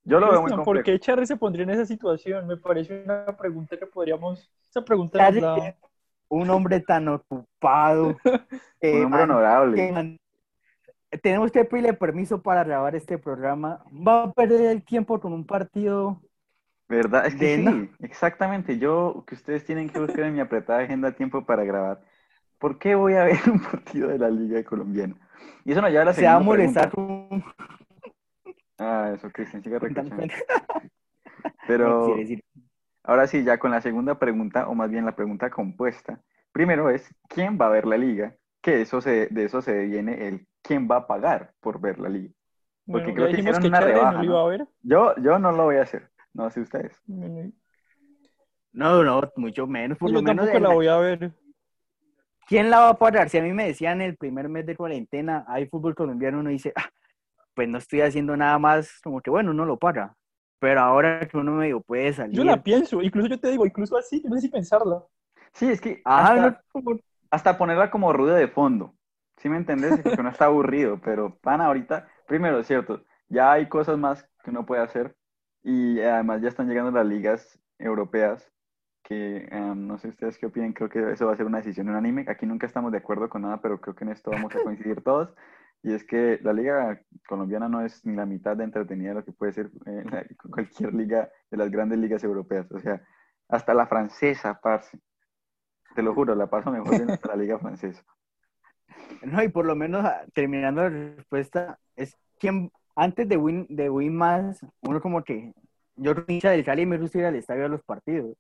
Yo 0.03 0.19
lo 0.19 0.29
veo 0.29 0.43
muy 0.43 0.51
complejo. 0.51 0.65
¿Por 0.65 0.83
qué 0.83 0.99
Charlie 0.99 1.27
se 1.27 1.37
pondría 1.37 1.63
en 1.63 1.71
esa 1.71 1.87
situación? 1.87 2.49
Me 2.49 2.57
parece 2.57 3.05
una 3.05 3.27
pregunta 3.37 3.77
que 3.79 3.87
podríamos... 3.87 4.51
Esa 4.69 4.85
pregunta 4.85 5.31
Un 6.29 6.51
hombre 6.51 6.81
tan 6.81 7.09
ocupado. 7.09 8.17
un 8.83 9.05
hombre 9.05 9.23
honorable 9.23 10.19
tenemos 11.23 11.51
que 11.51 11.65
pedirle 11.65 11.93
permiso 11.93 12.43
para 12.43 12.65
grabar 12.65 12.95
este 12.95 13.19
programa. 13.19 13.85
Va 13.91 14.25
a 14.25 14.33
perder 14.33 14.67
el 14.67 14.83
tiempo 14.83 15.21
con 15.21 15.33
un 15.33 15.47
partido. 15.47 16.21
¿Verdad? 16.89 17.27
Es 17.27 17.35
que 17.35 17.57
sí, 17.57 17.91
exactamente. 18.01 18.79
Yo, 18.79 19.25
que 19.27 19.35
ustedes 19.35 19.65
tienen 19.65 19.89
que 19.89 19.99
buscar 19.99 20.25
en 20.25 20.35
mi 20.35 20.41
apretada 20.41 20.81
agenda 20.81 21.13
tiempo 21.13 21.45
para 21.45 21.65
grabar. 21.65 22.01
¿Por 22.59 22.79
qué 22.79 22.95
voy 22.95 23.15
a 23.15 23.25
ver 23.25 23.39
un 23.51 23.61
partido 23.61 24.09
de 24.09 24.19
la 24.19 24.31
Liga 24.31 24.63
Colombiana? 24.65 25.17
Y 25.65 25.73
eso 25.73 25.83
no 25.83 25.89
ya 25.89 26.05
la 26.05 26.13
Se 26.13 26.25
va 26.25 26.35
a 26.35 26.41
molestar 26.41 26.91
con... 26.91 27.45
Ah, 28.79 29.13
eso, 29.15 29.31
Cristian, 29.31 29.63
sigue 29.63 29.79
recachando. 29.81 30.27
Pero 31.67 32.17
ahora 33.07 33.27
sí, 33.27 33.45
ya 33.45 33.59
con 33.59 33.71
la 33.71 33.81
segunda 33.81 34.19
pregunta, 34.19 34.69
o 34.69 34.75
más 34.75 34.91
bien 34.91 35.05
la 35.05 35.17
pregunta 35.17 35.51
compuesta. 35.51 36.21
Primero 36.53 36.91
es, 36.91 37.09
¿quién 37.29 37.59
va 37.61 37.67
a 37.67 37.71
ver 37.71 37.87
la 37.87 37.97
liga? 37.97 38.35
Que 38.61 38.81
eso 38.81 39.01
se, 39.01 39.29
de 39.29 39.45
eso 39.45 39.63
se 39.63 39.87
viene 39.87 40.29
el 40.29 40.47
quién 40.63 40.89
va 40.91 40.97
a 40.97 41.07
pagar 41.07 41.53
por 41.61 41.81
ver 41.81 41.99
la 41.99 42.09
liga. 42.09 42.33
Porque 42.87 43.15
creo 43.15 43.29
que 43.29 43.41
hicieron 43.41 43.65
una 43.65 43.81
rebaja. 43.81 44.23
Yo, 44.83 45.15
yo 45.17 45.39
no 45.39 45.53
lo 45.53 45.65
voy 45.65 45.77
a 45.77 45.83
hacer. 45.83 46.09
No 46.33 46.51
sé 46.51 46.61
ustedes. 46.61 47.01
No, 48.77 49.03
no, 49.03 49.33
mucho 49.37 49.67
menos. 49.67 49.99
Por 49.99 50.11
lo 50.11 50.23
menos 50.23 50.47
la 50.61 50.69
voy 50.69 50.87
a 50.87 50.97
ver. 50.99 51.33
¿Quién 52.47 52.71
la 52.71 52.81
va 52.81 52.89
a 52.91 52.99
pagar? 52.99 53.29
Si 53.29 53.39
a 53.39 53.43
mí 53.43 53.53
me 53.53 53.67
decían 53.67 54.01
el 54.01 54.17
primer 54.17 54.49
mes 54.49 54.67
de 54.67 54.77
cuarentena, 54.77 55.45
hay 55.49 55.67
fútbol 55.67 55.97
colombiano, 55.97 56.39
uno 56.39 56.51
dice, 56.51 56.73
ah, 56.77 56.89
pues 57.55 57.69
no 57.69 57.79
estoy 57.79 58.03
haciendo 58.03 58.37
nada 58.37 58.59
más, 58.59 59.01
como 59.03 59.21
que 59.21 59.31
bueno, 59.31 59.51
uno 59.51 59.65
lo 59.65 59.79
paga. 59.79 60.15
Pero 60.59 60.81
ahora 60.81 61.27
que 61.29 61.37
uno 61.37 61.53
me 61.53 61.67
digo, 61.67 61.81
puede 61.81 62.13
salir. 62.13 62.37
Yo 62.37 62.45
la 62.45 62.63
pienso, 62.63 63.03
incluso 63.03 63.29
yo 63.29 63.39
te 63.39 63.51
digo, 63.51 63.67
incluso 63.67 63.97
así, 63.97 64.23
no 64.25 64.35
sé 64.37 64.43
si 64.43 64.49
pensarla. 64.49 65.03
Sí, 65.53 65.69
es 65.69 65.81
que 65.81 66.01
hasta, 66.05 66.63
hasta 67.31 67.59
ponerla 67.59 67.91
como 67.91 68.13
ruido 68.13 68.35
de 68.35 68.49
fondo. 68.49 68.95
¿Sí 69.37 69.49
me 69.49 69.59
entendés? 69.59 70.01
Que 70.03 70.21
uno 70.21 70.31
está 70.31 70.47
aburrido, 70.47 70.99
pero 71.05 71.39
van 71.43 71.61
ahorita, 71.61 72.09
primero, 72.27 72.59
es 72.59 72.67
cierto, 72.67 73.05
ya 73.29 73.53
hay 73.53 73.69
cosas 73.69 73.99
más 73.99 74.29
que 74.43 74.51
uno 74.51 74.65
puede 74.65 74.83
hacer 74.83 75.15
y 75.63 76.01
además 76.01 76.41
ya 76.41 76.49
están 76.49 76.69
llegando 76.69 76.91
las 76.91 77.07
ligas 77.07 77.61
europeas 77.79 78.51
que 79.03 79.47
em, 79.53 79.87
no 79.87 79.99
sé 79.99 80.09
ustedes 80.09 80.37
qué 80.37 80.47
opinan, 80.47 80.73
creo 80.73 80.89
que 80.89 81.13
eso 81.13 81.27
va 81.27 81.33
a 81.33 81.37
ser 81.37 81.47
una 81.47 81.59
decisión 81.59 81.89
unánime. 81.89 82.25
Aquí 82.29 82.45
nunca 82.45 82.67
estamos 82.67 82.91
de 82.91 82.99
acuerdo 82.99 83.29
con 83.29 83.43
nada, 83.43 83.61
pero 83.61 83.81
creo 83.81 83.95
que 83.95 84.03
en 84.03 84.11
esto 84.11 84.33
vamos 84.33 84.55
a 84.57 84.63
coincidir 84.63 85.01
todos. 85.03 85.33
Y 85.83 85.93
es 85.93 86.05
que 86.05 86.41
la 86.43 86.53
liga 86.53 87.01
colombiana 87.29 87.69
no 87.69 87.81
es 87.81 88.05
ni 88.05 88.17
la 88.17 88.27
mitad 88.27 88.57
de 88.57 88.65
entretenida 88.65 89.11
de 89.11 89.15
lo 89.17 89.25
que 89.25 89.33
puede 89.33 89.53
ser 89.53 89.71
eh, 89.87 90.05
cualquier 90.51 90.95
liga 90.95 91.31
de 91.51 91.57
las 91.57 91.71
grandes 91.71 91.99
ligas 91.99 92.25
europeas. 92.25 92.71
O 92.73 92.81
sea, 92.81 93.01
hasta 93.49 93.75
la 93.75 93.87
francesa, 93.87 94.59
parce. 94.61 94.99
Te 95.95 96.03
lo 96.03 96.15
juro, 96.15 96.35
la 96.35 96.49
paso 96.49 96.71
mejor 96.71 97.19
que 97.19 97.29
la 97.29 97.37
liga 97.37 97.59
francesa. 97.59 98.03
No, 99.23 99.43
y 99.43 99.49
por 99.49 99.67
lo 99.67 99.75
menos 99.75 100.05
ah, 100.05 100.25
terminando 100.33 100.83
la 100.83 100.89
respuesta, 100.89 101.79
es 101.97 102.17
quien 102.39 102.71
antes 102.95 103.29
de 103.29 103.37
win, 103.37 103.67
de 103.69 103.91
win 103.91 104.17
más, 104.17 104.65
uno 104.81 105.01
como 105.01 105.23
que, 105.23 105.53
yo 105.97 106.15
hincha 106.27 106.51
del 106.51 106.65
Cali 106.65 106.83
y 106.83 106.87
me 106.87 106.99
gusta 106.99 107.19
ir 107.19 107.25
al 107.25 107.37
estadio 107.37 107.67
a 107.67 107.69
los 107.69 107.83
partidos. 107.83 108.37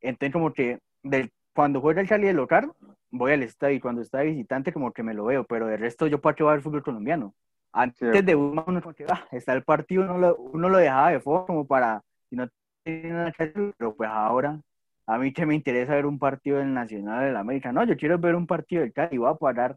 Entonces 0.00 0.32
como 0.32 0.52
que 0.52 0.78
del, 1.02 1.30
cuando 1.54 1.80
juega 1.80 2.00
el 2.00 2.08
Cali 2.08 2.26
de 2.26 2.32
local, 2.32 2.72
voy 3.10 3.32
al 3.32 3.42
estadio 3.42 3.76
y 3.76 3.80
cuando 3.80 4.02
está 4.02 4.22
visitante 4.22 4.72
como 4.72 4.92
que 4.92 5.02
me 5.02 5.14
lo 5.14 5.24
veo, 5.24 5.44
pero 5.44 5.66
de 5.66 5.76
resto 5.76 6.06
yo 6.06 6.20
para 6.20 6.34
qué 6.34 6.42
voy 6.42 6.54
al 6.54 6.62
fútbol 6.62 6.82
colombiano. 6.82 7.34
Antes 7.72 8.24
de 8.24 8.36
más, 8.36 8.64
uno 8.66 8.82
como 8.82 8.94
que, 8.94 9.04
ah, 9.08 9.26
está 9.30 9.52
el 9.52 9.62
partido, 9.62 10.02
uno 10.02 10.18
lo, 10.18 10.36
uno 10.36 10.68
lo 10.68 10.78
dejaba 10.78 11.10
de 11.10 11.20
fondo 11.20 11.46
como 11.46 11.66
para, 11.66 12.02
si 12.28 12.36
no 12.36 12.48
tiene 12.82 13.10
nada 13.10 13.32
que 13.32 13.44
hacer, 13.44 13.74
pero 13.76 13.94
pues 13.94 14.10
ahora 14.10 14.60
a 15.06 15.18
mí 15.18 15.32
que 15.32 15.46
me 15.46 15.54
interesa 15.54 15.94
ver 15.94 16.06
un 16.06 16.18
partido 16.18 16.58
del 16.58 16.72
Nacional 16.72 17.24
de 17.24 17.32
la 17.32 17.40
América. 17.40 17.72
No, 17.72 17.84
yo 17.84 17.96
quiero 17.96 18.18
ver 18.18 18.34
un 18.34 18.46
partido 18.46 18.82
del 18.82 18.92
Cali 18.92 19.16
y 19.16 19.18
voy 19.18 19.30
a 19.30 19.34
parar 19.34 19.76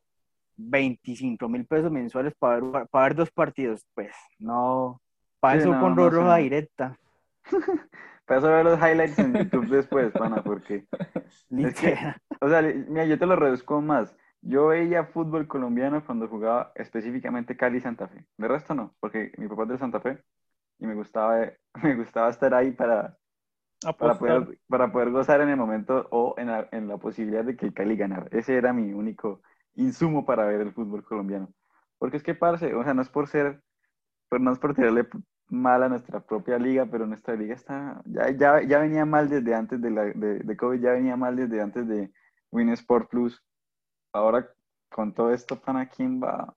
25 0.58 1.50
mil 1.50 1.66
pesos 1.66 1.92
mensuales 1.92 2.34
para 2.38 2.60
ver, 2.60 2.88
para 2.88 3.06
ver 3.06 3.16
dos 3.16 3.32
partidos. 3.32 3.84
Pues 3.96 4.14
no, 4.38 5.02
para 5.40 5.60
eso 5.60 5.70
con 5.80 5.96
roja 5.96 6.38
directa. 6.38 6.98
para 8.26 8.40
eso 8.40 8.50
ver 8.50 8.66
los 8.66 8.80
highlights 8.80 9.20
en 9.20 9.34
YouTube 9.34 9.68
después, 9.68 10.12
pana, 10.12 10.44
porque. 10.44 10.86
o 12.42 12.50
sea, 12.50 12.62
mira, 12.62 13.06
yo 13.06 13.20
te 13.20 13.26
lo 13.26 13.36
reduzco 13.36 13.82
más. 13.82 14.16
Yo 14.42 14.68
veía 14.68 15.06
fútbol 15.06 15.48
colombiano 15.48 16.06
cuando 16.06 16.28
jugaba 16.28 16.72
específicamente 16.76 17.56
Cali 17.56 17.80
Santa 17.80 18.08
Fe. 18.08 18.26
De 18.38 18.48
resto 18.48 18.74
no, 18.74 18.96
porque 19.00 19.32
mi 19.38 19.48
papá 19.48 19.64
es 19.64 19.70
de 19.70 19.78
Santa 19.78 20.00
Fe 20.02 20.22
y 20.80 20.88
me 20.88 20.96
gustaba, 20.96 21.40
me 21.84 21.96
gustaba 21.96 22.30
estar 22.30 22.54
ahí 22.54 22.72
para, 22.72 23.18
para 23.98 24.18
poder, 24.18 24.60
para 24.68 24.92
poder 24.92 25.12
gozar 25.12 25.42
en 25.42 25.50
el 25.50 25.58
momento 25.58 26.08
o 26.12 26.36
en 26.38 26.48
la, 26.48 26.68
en 26.72 26.88
la 26.88 26.98
posibilidad 26.98 27.44
de 27.44 27.56
que 27.56 27.68
el 27.68 27.74
Cali 27.74 27.96
ganara. 27.96 28.28
Ese 28.32 28.56
era 28.56 28.74
mi 28.74 28.94
único 28.94 29.42
insumo 29.76 30.26
para 30.26 30.46
ver 30.46 30.62
el 30.62 30.74
fútbol 30.74 31.04
colombiano. 31.04 31.54
Porque 31.98 32.18
es 32.18 32.24
que, 32.24 32.36
parce, 32.36 32.74
o 32.74 32.84
sea, 32.84 32.94
no 32.94 33.02
es 33.02 33.10
por 33.10 33.28
ser, 33.28 33.62
pues 34.30 34.42
no 34.42 34.52
es 34.52 34.60
por 34.60 34.76
tirarle 34.76 35.08
mal 35.50 35.84
a 35.84 35.90
nuestra 35.90 36.20
propia 36.20 36.58
liga, 36.58 36.86
pero 36.86 37.06
nuestra 37.06 37.36
liga 37.36 37.54
está, 37.54 38.02
ya, 38.06 38.30
ya, 38.32 38.62
ya 38.64 38.80
venía 38.80 39.06
mal 39.06 39.30
desde 39.30 39.54
antes 39.54 39.82
de, 39.82 39.92
la, 39.92 40.04
de, 40.06 40.58
COVID, 40.58 40.80
ya 40.82 40.92
venía 40.92 41.16
mal 41.16 41.36
desde 41.36 41.62
antes 41.62 41.88
de 41.88 42.12
Win 42.52 42.70
Sport 42.70 43.10
Plus. 43.10 43.44
Ahora, 44.14 44.50
con 44.90 45.14
todo 45.14 45.34
esto, 45.34 45.60
¿para 45.60 45.88
quién 45.88 46.22
va? 46.22 46.54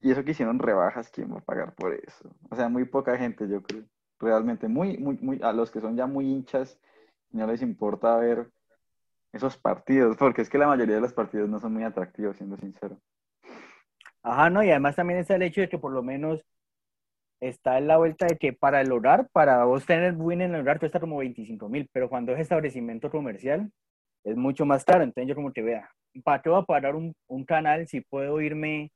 Y 0.00 0.10
eso 0.10 0.24
que 0.24 0.32
hicieron 0.32 0.58
rebajas, 0.58 1.10
¿quién 1.10 1.32
va 1.32 1.38
a 1.38 1.44
pagar 1.44 1.74
por 1.74 1.94
eso? 1.94 2.30
O 2.50 2.56
sea, 2.56 2.68
muy 2.68 2.84
poca 2.84 3.16
gente, 3.16 3.48
yo 3.48 3.62
creo 3.62 3.84
realmente 4.18 4.68
muy, 4.68 4.98
muy, 4.98 5.18
muy, 5.18 5.40
a 5.42 5.52
los 5.52 5.70
que 5.70 5.80
son 5.80 5.96
ya 5.96 6.06
muy 6.06 6.26
hinchas, 6.26 6.78
no 7.30 7.46
les 7.46 7.62
importa 7.62 8.16
ver 8.16 8.50
esos 9.32 9.56
partidos, 9.56 10.16
porque 10.16 10.42
es 10.42 10.48
que 10.48 10.58
la 10.58 10.66
mayoría 10.66 10.96
de 10.96 11.00
los 11.00 11.12
partidos 11.12 11.48
no 11.48 11.60
son 11.60 11.74
muy 11.74 11.84
atractivos, 11.84 12.36
siendo 12.36 12.56
sincero. 12.56 12.98
Ajá, 14.22 14.50
no, 14.50 14.62
y 14.62 14.70
además 14.70 14.96
también 14.96 15.20
está 15.20 15.36
el 15.36 15.42
hecho 15.42 15.60
de 15.60 15.68
que 15.68 15.78
por 15.78 15.92
lo 15.92 16.02
menos 16.02 16.44
está 17.40 17.78
en 17.78 17.86
la 17.86 17.98
vuelta 17.98 18.26
de 18.26 18.36
que 18.36 18.52
para 18.52 18.80
el 18.80 18.90
hogar, 18.92 19.28
para 19.32 19.64
vos 19.64 19.84
tener 19.84 20.14
win 20.16 20.40
en 20.40 20.54
el 20.54 20.62
hogar 20.62 20.78
cuesta 20.78 21.00
como 21.00 21.18
25 21.18 21.68
mil, 21.68 21.88
pero 21.92 22.08
cuando 22.08 22.32
es 22.32 22.40
establecimiento 22.40 23.10
comercial 23.10 23.70
es 24.24 24.36
mucho 24.36 24.66
más 24.66 24.84
caro, 24.84 25.04
entonces 25.04 25.28
yo 25.28 25.34
como 25.34 25.52
te 25.52 25.62
vea, 25.62 25.90
¿para 26.24 26.42
qué 26.42 26.48
voy 26.48 26.60
a 26.60 26.64
parar 26.64 26.96
un, 26.96 27.14
un 27.28 27.44
canal 27.44 27.86
si 27.86 28.00
puedo 28.00 28.40
irme 28.40 28.90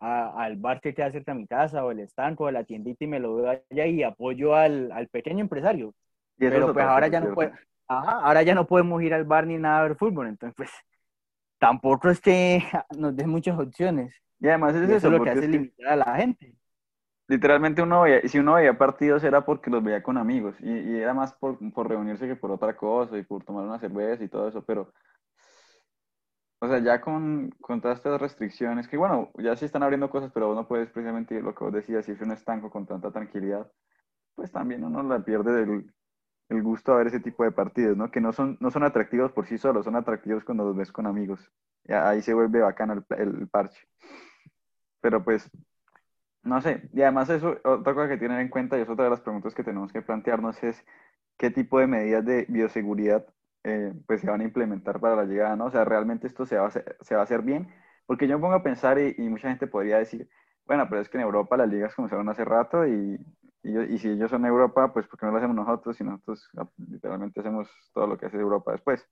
al 0.00 0.56
bar 0.56 0.80
que 0.80 0.94
queda 0.94 1.10
cerca 1.10 1.32
de 1.32 1.40
mi 1.40 1.46
casa 1.46 1.84
o 1.84 1.90
el 1.90 2.00
estanco 2.00 2.44
o 2.44 2.50
la 2.50 2.64
tiendita 2.64 3.04
y 3.04 3.08
me 3.08 3.18
lo 3.18 3.38
doy 3.38 3.58
allá 3.70 3.86
y 3.86 4.02
apoyo 4.02 4.54
al, 4.54 4.92
al 4.92 5.08
pequeño 5.08 5.40
empresario. 5.40 5.92
Pero 6.38 6.72
pues 6.72 6.84
ahora 6.84 7.08
ya 7.08 7.20
no 7.20 7.34
puede, 7.34 7.52
ahora 7.88 8.42
ya 8.42 8.54
no 8.54 8.66
podemos 8.66 9.02
ir 9.02 9.12
al 9.12 9.24
bar 9.24 9.46
ni 9.46 9.58
nada 9.58 9.80
a 9.80 9.82
ver 9.82 9.96
fútbol, 9.96 10.28
entonces 10.28 10.54
pues 10.56 10.70
tampoco 11.58 12.08
es 12.08 12.20
que 12.20 12.62
nos 12.96 13.16
den 13.16 13.28
muchas 13.28 13.58
opciones. 13.58 14.14
Y 14.40 14.46
además 14.46 14.74
es 14.76 14.88
eso, 14.88 15.10
lo 15.10 15.22
que 15.22 15.30
hace 15.30 15.48
limitar 15.48 15.88
a 15.88 15.96
la 15.96 16.14
gente. 16.14 16.54
Literalmente 17.28 17.82
uno 17.82 18.02
veía, 18.02 18.26
si 18.26 18.38
uno 18.38 18.54
veía 18.54 18.76
partidos 18.78 19.22
era 19.22 19.44
porque 19.44 19.70
los 19.70 19.84
veía 19.84 20.02
con 20.02 20.16
amigos 20.16 20.56
y, 20.60 20.70
y 20.70 20.96
era 20.96 21.14
más 21.14 21.34
por, 21.34 21.58
por, 21.72 21.88
reunirse 21.88 22.26
que 22.26 22.36
por 22.36 22.50
otra 22.50 22.74
cosa 22.76 23.18
y 23.18 23.22
por 23.22 23.44
tomar 23.44 23.64
una 23.64 23.78
cerveza 23.78 24.24
y 24.24 24.28
todo 24.28 24.48
eso, 24.48 24.64
pero 24.64 24.92
o 26.60 26.66
sea, 26.66 26.78
ya 26.80 27.00
con, 27.00 27.50
con, 27.60 27.80
todas 27.80 27.98
estas 27.98 28.20
restricciones, 28.20 28.88
que 28.88 28.96
bueno, 28.96 29.30
ya 29.38 29.54
sí 29.56 29.64
están 29.64 29.82
abriendo 29.84 30.10
cosas, 30.10 30.32
pero 30.32 30.50
uno 30.50 30.66
puedes 30.66 30.90
precisamente 30.90 31.40
lo 31.40 31.54
que 31.54 31.64
vos 31.64 31.72
decías, 31.72 32.08
irse 32.08 32.24
un 32.24 32.32
estanco 32.32 32.70
con 32.70 32.86
tanta 32.86 33.12
tranquilidad, 33.12 33.70
pues 34.34 34.50
también 34.50 34.82
uno 34.84 35.02
la 35.02 35.20
pierde 35.24 35.52
del, 35.52 35.92
el 36.48 36.62
gusto 36.62 36.92
a 36.92 36.96
ver 36.96 37.08
ese 37.08 37.20
tipo 37.20 37.44
de 37.44 37.52
partidos, 37.52 37.96
¿no? 37.96 38.10
Que 38.10 38.20
no 38.20 38.32
son, 38.32 38.56
no 38.60 38.70
son 38.70 38.82
atractivos 38.84 39.32
por 39.32 39.46
sí 39.46 39.58
solos, 39.58 39.84
son 39.84 39.96
atractivos 39.96 40.44
cuando 40.44 40.64
los 40.64 40.76
ves 40.76 40.90
con 40.90 41.06
amigos. 41.06 41.40
Y 41.84 41.92
ahí 41.92 42.22
se 42.22 42.34
vuelve 42.34 42.60
bacano 42.60 42.94
el, 42.94 43.04
el 43.18 43.48
parche. 43.48 43.86
Pero 45.00 45.22
pues, 45.22 45.50
no 46.48 46.60
sé. 46.60 46.88
Y 46.92 47.02
además 47.02 47.30
eso, 47.30 47.56
otra 47.64 47.94
cosa 47.94 48.08
que 48.08 48.16
tener 48.16 48.40
en 48.40 48.48
cuenta, 48.48 48.78
y 48.78 48.82
es 48.82 48.88
otra 48.88 49.04
de 49.04 49.10
las 49.10 49.20
preguntas 49.20 49.54
que 49.54 49.64
tenemos 49.64 49.92
que 49.92 50.02
plantearnos, 50.02 50.62
es 50.64 50.84
qué 51.36 51.50
tipo 51.50 51.78
de 51.78 51.86
medidas 51.86 52.24
de 52.24 52.46
bioseguridad 52.48 53.26
eh, 53.64 53.92
pues 54.06 54.20
se 54.20 54.30
van 54.30 54.40
a 54.40 54.44
implementar 54.44 55.00
para 55.00 55.16
la 55.16 55.24
llegada, 55.24 55.56
¿no? 55.56 55.66
O 55.66 55.70
sea, 55.70 55.84
realmente 55.84 56.26
esto 56.26 56.46
se 56.46 56.56
va 56.56 56.64
a 56.64 56.68
hacer, 56.68 56.96
se 57.00 57.14
va 57.14 57.20
a 57.22 57.24
hacer 57.24 57.42
bien, 57.42 57.68
porque 58.06 58.26
yo 58.28 58.38
me 58.38 58.42
pongo 58.42 58.54
a 58.54 58.62
pensar 58.62 58.98
y, 58.98 59.14
mucha 59.28 59.48
gente 59.48 59.66
podría 59.66 59.98
decir, 59.98 60.28
bueno, 60.66 60.86
pero 60.88 61.00
es 61.02 61.08
que 61.08 61.18
en 61.18 61.24
Europa 61.24 61.56
las 61.56 61.68
ligas 61.68 61.94
comenzaron 61.94 62.28
hace 62.28 62.44
rato 62.44 62.86
y, 62.86 63.18
y, 63.62 63.98
si 63.98 64.08
ellos 64.10 64.30
son 64.30 64.46
Europa, 64.46 64.92
pues 64.92 65.06
¿por 65.06 65.18
qué 65.18 65.26
no 65.26 65.32
lo 65.32 65.38
hacemos 65.38 65.56
nosotros? 65.56 66.00
Y 66.00 66.04
nosotros 66.04 66.48
ah, 66.56 66.68
literalmente 66.88 67.40
hacemos 67.40 67.68
todo 67.92 68.06
lo 68.06 68.16
que 68.18 68.26
hace 68.26 68.38
Europa 68.38 68.72
después. 68.72 69.06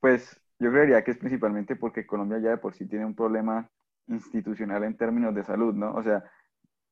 Pues 0.00 0.40
yo 0.58 0.70
creería 0.70 1.02
que 1.04 1.12
es 1.12 1.18
principalmente 1.18 1.76
porque 1.76 2.06
Colombia 2.06 2.38
ya 2.38 2.50
de 2.50 2.58
por 2.58 2.74
sí 2.74 2.86
tiene 2.86 3.06
un 3.06 3.14
problema 3.14 3.70
institucional 4.08 4.84
en 4.84 4.96
términos 4.96 5.34
de 5.34 5.44
salud, 5.44 5.74
¿no? 5.74 5.92
O 5.94 6.02
sea, 6.02 6.24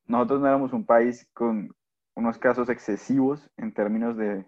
nosotros 0.05 0.41
no 0.41 0.47
éramos 0.47 0.73
un 0.73 0.85
país 0.85 1.29
con 1.33 1.73
unos 2.15 2.37
casos 2.37 2.69
excesivos 2.69 3.49
en 3.57 3.73
términos 3.73 4.17
de, 4.17 4.45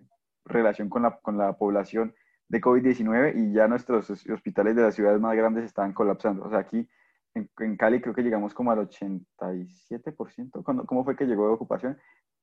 relación 0.50 0.90
con 0.90 1.04
la, 1.04 1.18
con 1.22 1.38
la 1.38 1.54
población 1.54 2.14
de 2.50 2.62
COVID-19 2.62 3.34
y 3.36 3.54
ya 3.54 3.68
nuestros 3.68 4.10
hospitales 4.10 4.76
de 4.76 4.82
las 4.82 4.96
ciudades 4.96 5.22
más 5.22 5.36
grandes 5.36 5.66
estaban 5.66 5.94
colapsando. 5.94 6.44
O 6.46 6.50
sea, 6.50 6.60
aquí 6.60 6.90
en, 7.36 7.50
en 7.60 7.78
Cali 7.78 8.02
creo 8.02 8.14
que 8.14 8.24
llegamos 8.24 8.54
como 8.54 8.72
al 8.72 8.80
87%. 8.80 10.64
¿Cuándo, 10.64 10.86
¿Cómo 10.86 11.04
fue 11.06 11.16
que 11.16 11.26
llegó 11.26 11.48
de 11.48 11.54
ocupación? 11.54 11.98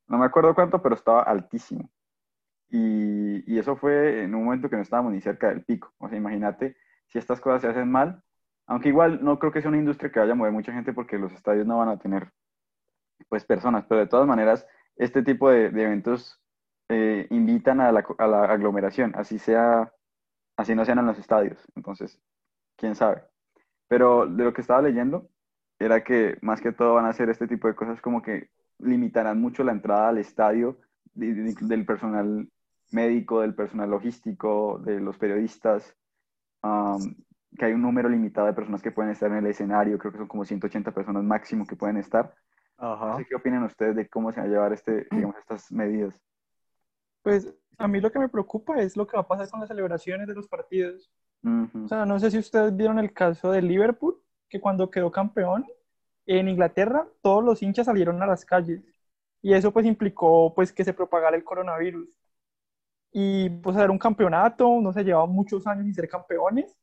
No 0.06 0.18
me 0.18 0.26
acuerdo 0.26 0.54
cuánto, 0.54 0.80
pero 0.80 0.94
estaba 0.94 1.22
altísimo. 1.22 1.90
Y, 2.68 3.52
y, 3.52 3.58
eso 3.58 3.76
fue 3.76 4.24
en 4.24 4.34
un 4.34 4.44
momento 4.44 4.68
que 4.68 4.76
no 4.76 4.82
estábamos 4.82 5.12
ni 5.12 5.20
cerca 5.20 5.48
del 5.48 5.64
pico. 5.64 5.92
O 5.98 6.08
sea, 6.08 6.18
imagínate 6.18 6.76
si 7.06 7.18
estas 7.18 7.40
cosas 7.40 7.62
se 7.62 7.68
hacen 7.68 7.90
mal, 7.90 8.22
aunque 8.66 8.88
igual 8.88 9.22
no 9.22 9.38
creo 9.38 9.52
que 9.52 9.60
sea 9.60 9.68
una 9.68 9.78
industria 9.78 10.10
que 10.10 10.20
vaya 10.20 10.32
a 10.32 10.36
mover 10.36 10.52
mucha 10.52 10.72
gente 10.72 10.92
porque 10.92 11.18
los 11.18 11.32
estadios 11.32 11.66
no 11.66 11.78
van 11.78 11.88
a 11.88 11.98
tener 11.98 12.30
pues 13.28 13.44
personas, 13.44 13.84
pero 13.88 14.00
de 14.00 14.06
todas 14.06 14.26
maneras 14.26 14.66
este 14.96 15.22
tipo 15.22 15.50
de, 15.50 15.70
de 15.70 15.82
eventos 15.82 16.40
eh, 16.88 17.26
invitan 17.30 17.80
a 17.80 17.92
la, 17.92 18.04
a 18.18 18.26
la, 18.26 18.44
aglomeración, 18.44 19.12
así 19.16 19.38
sea, 19.38 19.92
así 20.56 20.74
no 20.74 20.84
sean 20.84 20.98
en 20.98 21.06
los 21.06 21.18
estadios. 21.18 21.58
Entonces, 21.74 22.20
quién 22.76 22.94
sabe. 22.94 23.22
Pero 23.88 24.26
de 24.26 24.44
lo 24.44 24.52
que 24.52 24.60
estaba 24.60 24.82
leyendo 24.82 25.28
era 25.78 26.04
que 26.04 26.38
más 26.42 26.60
que 26.60 26.72
todo 26.72 26.94
van 26.94 27.06
a 27.06 27.10
hacer 27.10 27.28
este 27.28 27.48
tipo 27.48 27.68
de 27.68 27.74
cosas 27.74 28.00
como 28.00 28.22
que 28.22 28.50
limitarán 28.78 29.40
mucho 29.40 29.64
la 29.64 29.72
entrada 29.72 30.08
al 30.08 30.18
estadio 30.18 30.78
del 31.14 31.86
personal 31.86 32.48
médico, 32.92 33.40
del 33.40 33.54
personal 33.54 33.90
logístico, 33.90 34.78
de 34.84 35.00
los 35.00 35.18
periodistas, 35.18 35.96
que 37.56 37.64
hay 37.64 37.72
un 37.72 37.82
número 37.82 38.08
limitado 38.08 38.46
de 38.46 38.52
personas 38.52 38.82
que 38.82 38.90
pueden 38.90 39.12
estar 39.12 39.30
en 39.30 39.38
el 39.38 39.46
escenario, 39.46 39.98
creo 39.98 40.12
que 40.12 40.18
son 40.18 40.28
como 40.28 40.44
180 40.44 40.92
personas 40.92 41.22
máximo 41.22 41.66
que 41.66 41.76
pueden 41.76 41.96
estar. 41.96 42.34
¿Qué 43.28 43.34
opinan 43.34 43.64
ustedes 43.64 43.96
de 43.96 44.08
cómo 44.08 44.32
se 44.32 44.40
va 44.40 44.46
a 44.46 44.48
llevar 44.48 44.72
este, 44.72 45.06
digamos, 45.10 45.36
estas 45.36 45.70
medidas? 45.72 46.14
Pues 47.22 47.52
a 47.78 47.88
mí 47.88 48.00
lo 48.00 48.10
que 48.10 48.18
me 48.18 48.28
preocupa 48.28 48.78
es 48.80 48.96
lo 48.96 49.06
que 49.06 49.16
va 49.16 49.22
a 49.22 49.28
pasar 49.28 49.48
con 49.50 49.60
las 49.60 49.68
celebraciones 49.68 50.26
de 50.26 50.34
los 50.34 50.48
partidos. 50.48 51.10
O 51.44 51.86
sea, 51.86 52.04
no 52.04 52.18
sé 52.18 52.32
si 52.32 52.38
ustedes 52.38 52.74
vieron 52.76 52.98
el 52.98 53.12
caso 53.12 53.52
de 53.52 53.62
Liverpool, 53.62 54.20
que 54.48 54.60
cuando 54.60 54.90
quedó 54.90 55.12
campeón 55.12 55.64
en 56.26 56.48
Inglaterra, 56.48 57.06
todos 57.22 57.44
los 57.44 57.62
hinchas 57.62 57.86
salieron 57.86 58.20
a 58.20 58.26
las 58.26 58.44
calles. 58.44 58.82
Y 59.42 59.54
eso 59.54 59.72
pues 59.72 59.86
implicó 59.86 60.52
pues 60.54 60.72
que 60.72 60.82
se 60.82 60.92
propagara 60.92 61.36
el 61.36 61.44
coronavirus. 61.44 62.08
Y 63.12 63.48
pues 63.48 63.76
era 63.76 63.92
un 63.92 63.98
campeonato, 63.98 64.80
no 64.80 64.92
se 64.92 65.04
llevaba 65.04 65.26
muchos 65.26 65.66
años 65.66 65.84
sin 65.84 65.94
ser 65.94 66.08
campeones. 66.08 66.76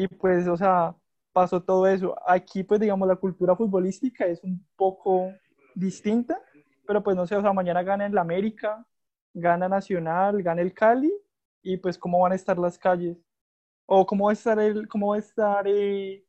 Y 0.00 0.06
pues, 0.06 0.46
o 0.46 0.56
sea, 0.56 0.94
pasó 1.32 1.60
todo 1.60 1.88
eso. 1.88 2.14
Aquí 2.24 2.62
pues 2.62 2.78
digamos 2.78 3.08
la 3.08 3.16
cultura 3.16 3.56
futbolística 3.56 4.26
es 4.26 4.44
un 4.44 4.64
poco 4.76 5.32
distinta, 5.74 6.40
pero 6.86 7.02
pues 7.02 7.16
no 7.16 7.26
sé, 7.26 7.34
o 7.34 7.42
sea, 7.42 7.52
mañana 7.52 7.82
gana 7.82 8.06
en 8.06 8.14
la 8.14 8.20
América, 8.20 8.86
gana 9.34 9.68
Nacional, 9.68 10.40
gana 10.40 10.62
el 10.62 10.72
Cali, 10.72 11.12
y 11.62 11.78
pues 11.78 11.98
cómo 11.98 12.20
van 12.20 12.30
a 12.30 12.36
estar 12.36 12.56
las 12.60 12.78
calles, 12.78 13.18
o 13.86 14.06
cómo 14.06 14.26
va 14.26 14.30
a 14.30 14.34
estar 14.34 14.60
el, 14.60 14.86
cómo 14.86 15.08
va 15.08 15.16
a 15.16 15.18
estar, 15.18 15.66
eh, 15.66 16.24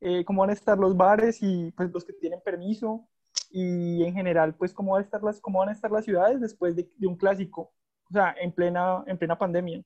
eh, 0.00 0.24
cómo 0.24 0.40
van 0.40 0.50
a 0.50 0.54
estar 0.54 0.78
los 0.78 0.96
bares 0.96 1.42
y 1.42 1.72
pues 1.72 1.92
los 1.92 2.06
que 2.06 2.14
tienen 2.14 2.40
permiso, 2.42 3.06
y 3.50 4.02
en 4.02 4.14
general, 4.14 4.54
pues 4.54 4.72
cómo, 4.72 4.92
va 4.92 5.00
a 5.00 5.02
estar 5.02 5.22
las, 5.22 5.42
cómo 5.42 5.58
van 5.58 5.68
a 5.68 5.72
estar 5.72 5.90
las 5.90 6.06
ciudades 6.06 6.40
después 6.40 6.74
de, 6.74 6.88
un 7.02 7.16
clásico, 7.16 7.74
o 8.08 8.12
sea, 8.14 8.34
en 8.40 8.50
plena, 8.50 9.04
en 9.06 9.18
plena 9.18 9.36
pandemia. 9.36 9.82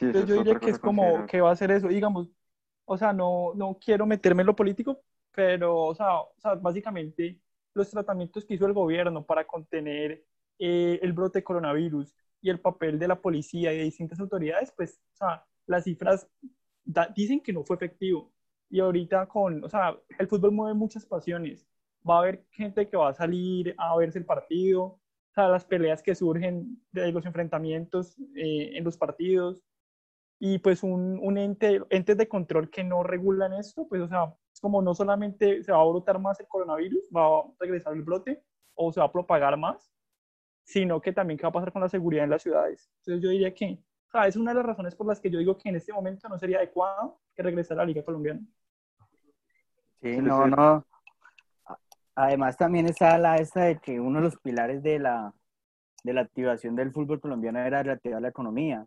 Entonces 0.00 0.26
yo 0.26 0.36
diría 0.36 0.58
que 0.58 0.70
es 0.70 0.78
como 0.78 1.26
que 1.26 1.42
va 1.42 1.52
a 1.52 1.56
ser 1.56 1.70
eso, 1.70 1.88
digamos, 1.88 2.30
o 2.84 2.96
sea, 2.98 3.12
no, 3.12 3.52
no 3.54 3.78
quiero 3.82 4.06
meterme 4.06 4.42
en 4.42 4.46
lo 4.48 4.56
político, 4.56 5.00
pero, 5.32 5.78
o 5.78 5.94
sea, 5.94 6.20
o 6.20 6.34
sea, 6.38 6.54
básicamente 6.54 7.40
los 7.74 7.90
tratamientos 7.90 8.44
que 8.44 8.54
hizo 8.54 8.66
el 8.66 8.72
gobierno 8.72 9.24
para 9.24 9.46
contener 9.46 10.24
eh, 10.58 10.98
el 11.02 11.12
brote 11.12 11.40
de 11.40 11.44
coronavirus 11.44 12.14
y 12.40 12.50
el 12.50 12.60
papel 12.60 12.98
de 12.98 13.08
la 13.08 13.20
policía 13.20 13.72
y 13.72 13.78
de 13.78 13.84
distintas 13.84 14.20
autoridades, 14.20 14.72
pues, 14.76 15.00
o 15.14 15.16
sea, 15.16 15.44
las 15.66 15.84
cifras 15.84 16.28
dicen 17.14 17.40
que 17.40 17.52
no 17.52 17.64
fue 17.64 17.76
efectivo. 17.76 18.32
Y 18.70 18.80
ahorita 18.80 19.26
con, 19.26 19.64
o 19.64 19.68
sea, 19.68 19.96
el 20.18 20.28
fútbol 20.28 20.52
mueve 20.52 20.74
muchas 20.74 21.06
pasiones. 21.06 21.66
Va 22.08 22.16
a 22.16 22.18
haber 22.20 22.44
gente 22.50 22.88
que 22.88 22.96
va 22.96 23.08
a 23.10 23.14
salir 23.14 23.74
a 23.78 23.96
verse 23.96 24.18
el 24.18 24.26
partido, 24.26 24.82
o 24.84 25.00
sea, 25.34 25.48
las 25.48 25.64
peleas 25.64 26.02
que 26.02 26.14
surgen 26.14 26.82
de 26.92 27.10
los 27.12 27.24
enfrentamientos 27.26 28.16
eh, 28.36 28.76
en 28.76 28.84
los 28.84 28.96
partidos. 28.96 29.62
Y 30.46 30.58
pues 30.58 30.82
un, 30.82 31.18
un 31.22 31.38
ente, 31.38 31.80
entes 31.88 32.18
de 32.18 32.28
control 32.28 32.68
que 32.68 32.84
no 32.84 33.02
regulan 33.02 33.54
esto, 33.54 33.88
pues, 33.88 34.02
o 34.02 34.08
sea, 34.08 34.34
es 34.52 34.60
como 34.60 34.82
no 34.82 34.94
solamente 34.94 35.64
se 35.64 35.72
va 35.72 35.80
a 35.80 35.84
brotar 35.86 36.18
más 36.18 36.38
el 36.38 36.46
coronavirus, 36.46 37.08
va 37.16 37.38
a 37.38 37.44
regresar 37.58 37.94
el 37.94 38.02
brote 38.02 38.44
o 38.74 38.92
se 38.92 39.00
va 39.00 39.06
a 39.06 39.12
propagar 39.12 39.56
más, 39.56 39.90
sino 40.62 41.00
que 41.00 41.14
también 41.14 41.38
qué 41.38 41.44
va 41.44 41.48
a 41.48 41.52
pasar 41.52 41.72
con 41.72 41.80
la 41.80 41.88
seguridad 41.88 42.24
en 42.24 42.30
las 42.30 42.42
ciudades. 42.42 42.90
Entonces 42.98 43.22
yo 43.22 43.30
diría 43.30 43.54
que 43.54 43.78
o 44.06 44.10
sea, 44.10 44.26
es 44.26 44.36
una 44.36 44.50
de 44.50 44.56
las 44.56 44.66
razones 44.66 44.94
por 44.94 45.06
las 45.06 45.18
que 45.18 45.30
yo 45.30 45.38
digo 45.38 45.56
que 45.56 45.70
en 45.70 45.76
este 45.76 45.94
momento 45.94 46.28
no 46.28 46.38
sería 46.38 46.58
adecuado 46.58 47.22
que 47.34 47.42
regresara 47.42 47.80
a 47.80 47.84
la 47.86 47.88
Liga 47.88 48.04
Colombiana. 48.04 48.42
Sí, 50.02 50.18
no, 50.18 50.46
no. 50.46 50.84
Además 52.16 52.58
también 52.58 52.84
está 52.84 53.16
la 53.16 53.36
esta 53.36 53.62
de 53.62 53.78
que 53.78 53.98
uno 53.98 54.18
de 54.18 54.24
los 54.24 54.36
pilares 54.36 54.82
de 54.82 54.98
la, 54.98 55.32
de 56.02 56.12
la 56.12 56.20
activación 56.20 56.76
del 56.76 56.92
fútbol 56.92 57.18
colombiano 57.18 57.60
era 57.60 57.82
reactivar 57.82 58.20
la 58.20 58.28
economía. 58.28 58.86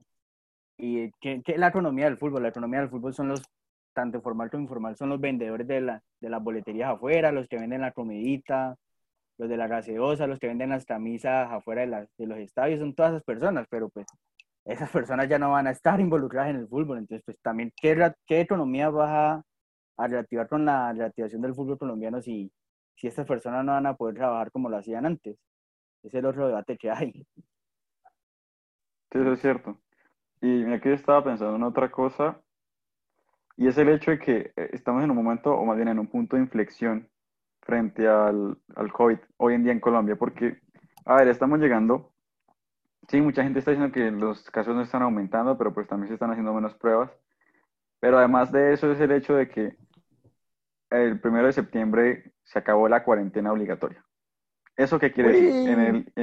¿Y 0.77 1.11
qué, 1.19 1.41
la 1.57 1.67
economía 1.67 2.05
del 2.05 2.17
fútbol? 2.17 2.43
La 2.43 2.49
economía 2.49 2.79
del 2.81 2.89
fútbol 2.89 3.13
son 3.13 3.29
los, 3.29 3.41
tanto 3.93 4.21
formal 4.21 4.49
como 4.49 4.63
informal, 4.63 4.95
son 4.95 5.09
los 5.09 5.19
vendedores 5.19 5.67
de, 5.67 5.81
la, 5.81 6.03
de 6.19 6.29
las 6.29 6.43
boleterías 6.43 6.91
afuera, 6.91 7.31
los 7.31 7.47
que 7.47 7.57
venden 7.57 7.81
la 7.81 7.91
comidita, 7.91 8.75
los 9.37 9.49
de 9.49 9.57
la 9.57 9.67
gaseosa, 9.67 10.27
los 10.27 10.39
que 10.39 10.47
venden 10.47 10.69
las 10.69 10.85
camisas 10.85 11.51
afuera 11.51 11.85
de, 11.85 12.07
de 12.17 12.27
los 12.27 12.37
estadios, 12.37 12.79
son 12.79 12.93
todas 12.93 13.13
esas 13.13 13.23
personas, 13.23 13.65
pero 13.69 13.89
pues 13.89 14.05
esas 14.65 14.89
personas 14.89 15.29
ya 15.29 15.39
no 15.39 15.51
van 15.51 15.67
a 15.67 15.71
estar 15.71 15.99
involucradas 15.99 16.51
en 16.51 16.57
el 16.57 16.67
fútbol. 16.67 16.99
Entonces, 16.99 17.23
pues 17.25 17.39
también, 17.41 17.71
¿qué, 17.75 18.13
qué 18.25 18.41
economía 18.41 18.89
vas 18.89 19.09
a, 19.09 19.43
a, 19.97 20.07
reactivar 20.07 20.47
con 20.47 20.65
la 20.65 20.93
reactivación 20.93 21.41
del 21.41 21.55
fútbol 21.55 21.77
colombiano 21.77 22.21
si, 22.21 22.51
si 22.95 23.07
estas 23.07 23.25
personas 23.25 23.65
no 23.65 23.71
van 23.71 23.85
a 23.85 23.95
poder 23.95 24.15
trabajar 24.15 24.51
como 24.51 24.69
lo 24.69 24.77
hacían 24.77 25.05
antes? 25.05 25.37
es 26.03 26.13
el 26.13 26.25
otro 26.25 26.47
debate 26.47 26.77
que 26.77 26.89
hay. 26.89 27.25
Eso 29.11 29.33
es 29.33 29.41
cierto. 29.41 29.77
Y 30.41 30.63
aquí 30.71 30.89
estaba 30.89 31.23
pensando 31.23 31.55
en 31.55 31.63
otra 31.63 31.89
cosa, 31.89 32.39
y 33.55 33.67
es 33.67 33.77
el 33.77 33.89
hecho 33.89 34.11
de 34.11 34.19
que 34.19 34.51
eh, 34.55 34.69
estamos 34.73 35.03
en 35.03 35.09
un 35.09 35.17
momento, 35.17 35.51
o 35.51 35.65
más 35.65 35.75
bien 35.75 35.87
en 35.87 35.99
un 35.99 36.07
punto 36.07 36.35
de 36.35 36.43
inflexión 36.43 37.09
frente 37.61 38.07
al, 38.07 38.57
al 38.75 38.93
COVID 38.93 39.17
hoy 39.37 39.55
en 39.55 39.63
día 39.63 39.71
en 39.73 39.79
Colombia, 39.79 40.15
porque, 40.15 40.59
a 41.05 41.15
ver, 41.15 41.27
estamos 41.27 41.59
llegando, 41.59 42.11
sí, 43.07 43.19
mucha 43.19 43.43
gente 43.43 43.59
está 43.59 43.71
diciendo 43.71 43.91
que 43.91 44.11
los 44.11 44.49
casos 44.51 44.75
no 44.75 44.81
están 44.81 45.01
aumentando, 45.01 45.57
pero 45.57 45.73
pues 45.73 45.87
también 45.87 46.07
se 46.07 46.13
están 46.13 46.29
haciendo 46.29 46.53
menos 46.53 46.75
pruebas, 46.75 47.11
pero 47.99 48.19
además 48.19 48.51
de 48.51 48.73
eso 48.73 48.91
es 48.91 48.99
el 48.99 49.11
hecho 49.11 49.35
de 49.35 49.49
que 49.49 49.75
el 50.91 51.19
primero 51.19 51.47
de 51.47 51.53
septiembre 51.53 52.31
se 52.43 52.59
acabó 52.59 52.87
la 52.87 53.03
cuarentena 53.03 53.51
obligatoria. 53.51 54.05
¿Eso 54.75 54.99
qué 54.99 55.11
quiere 55.11 55.31
decir? 55.31 55.69
En 55.69 55.79
el, 55.79 56.13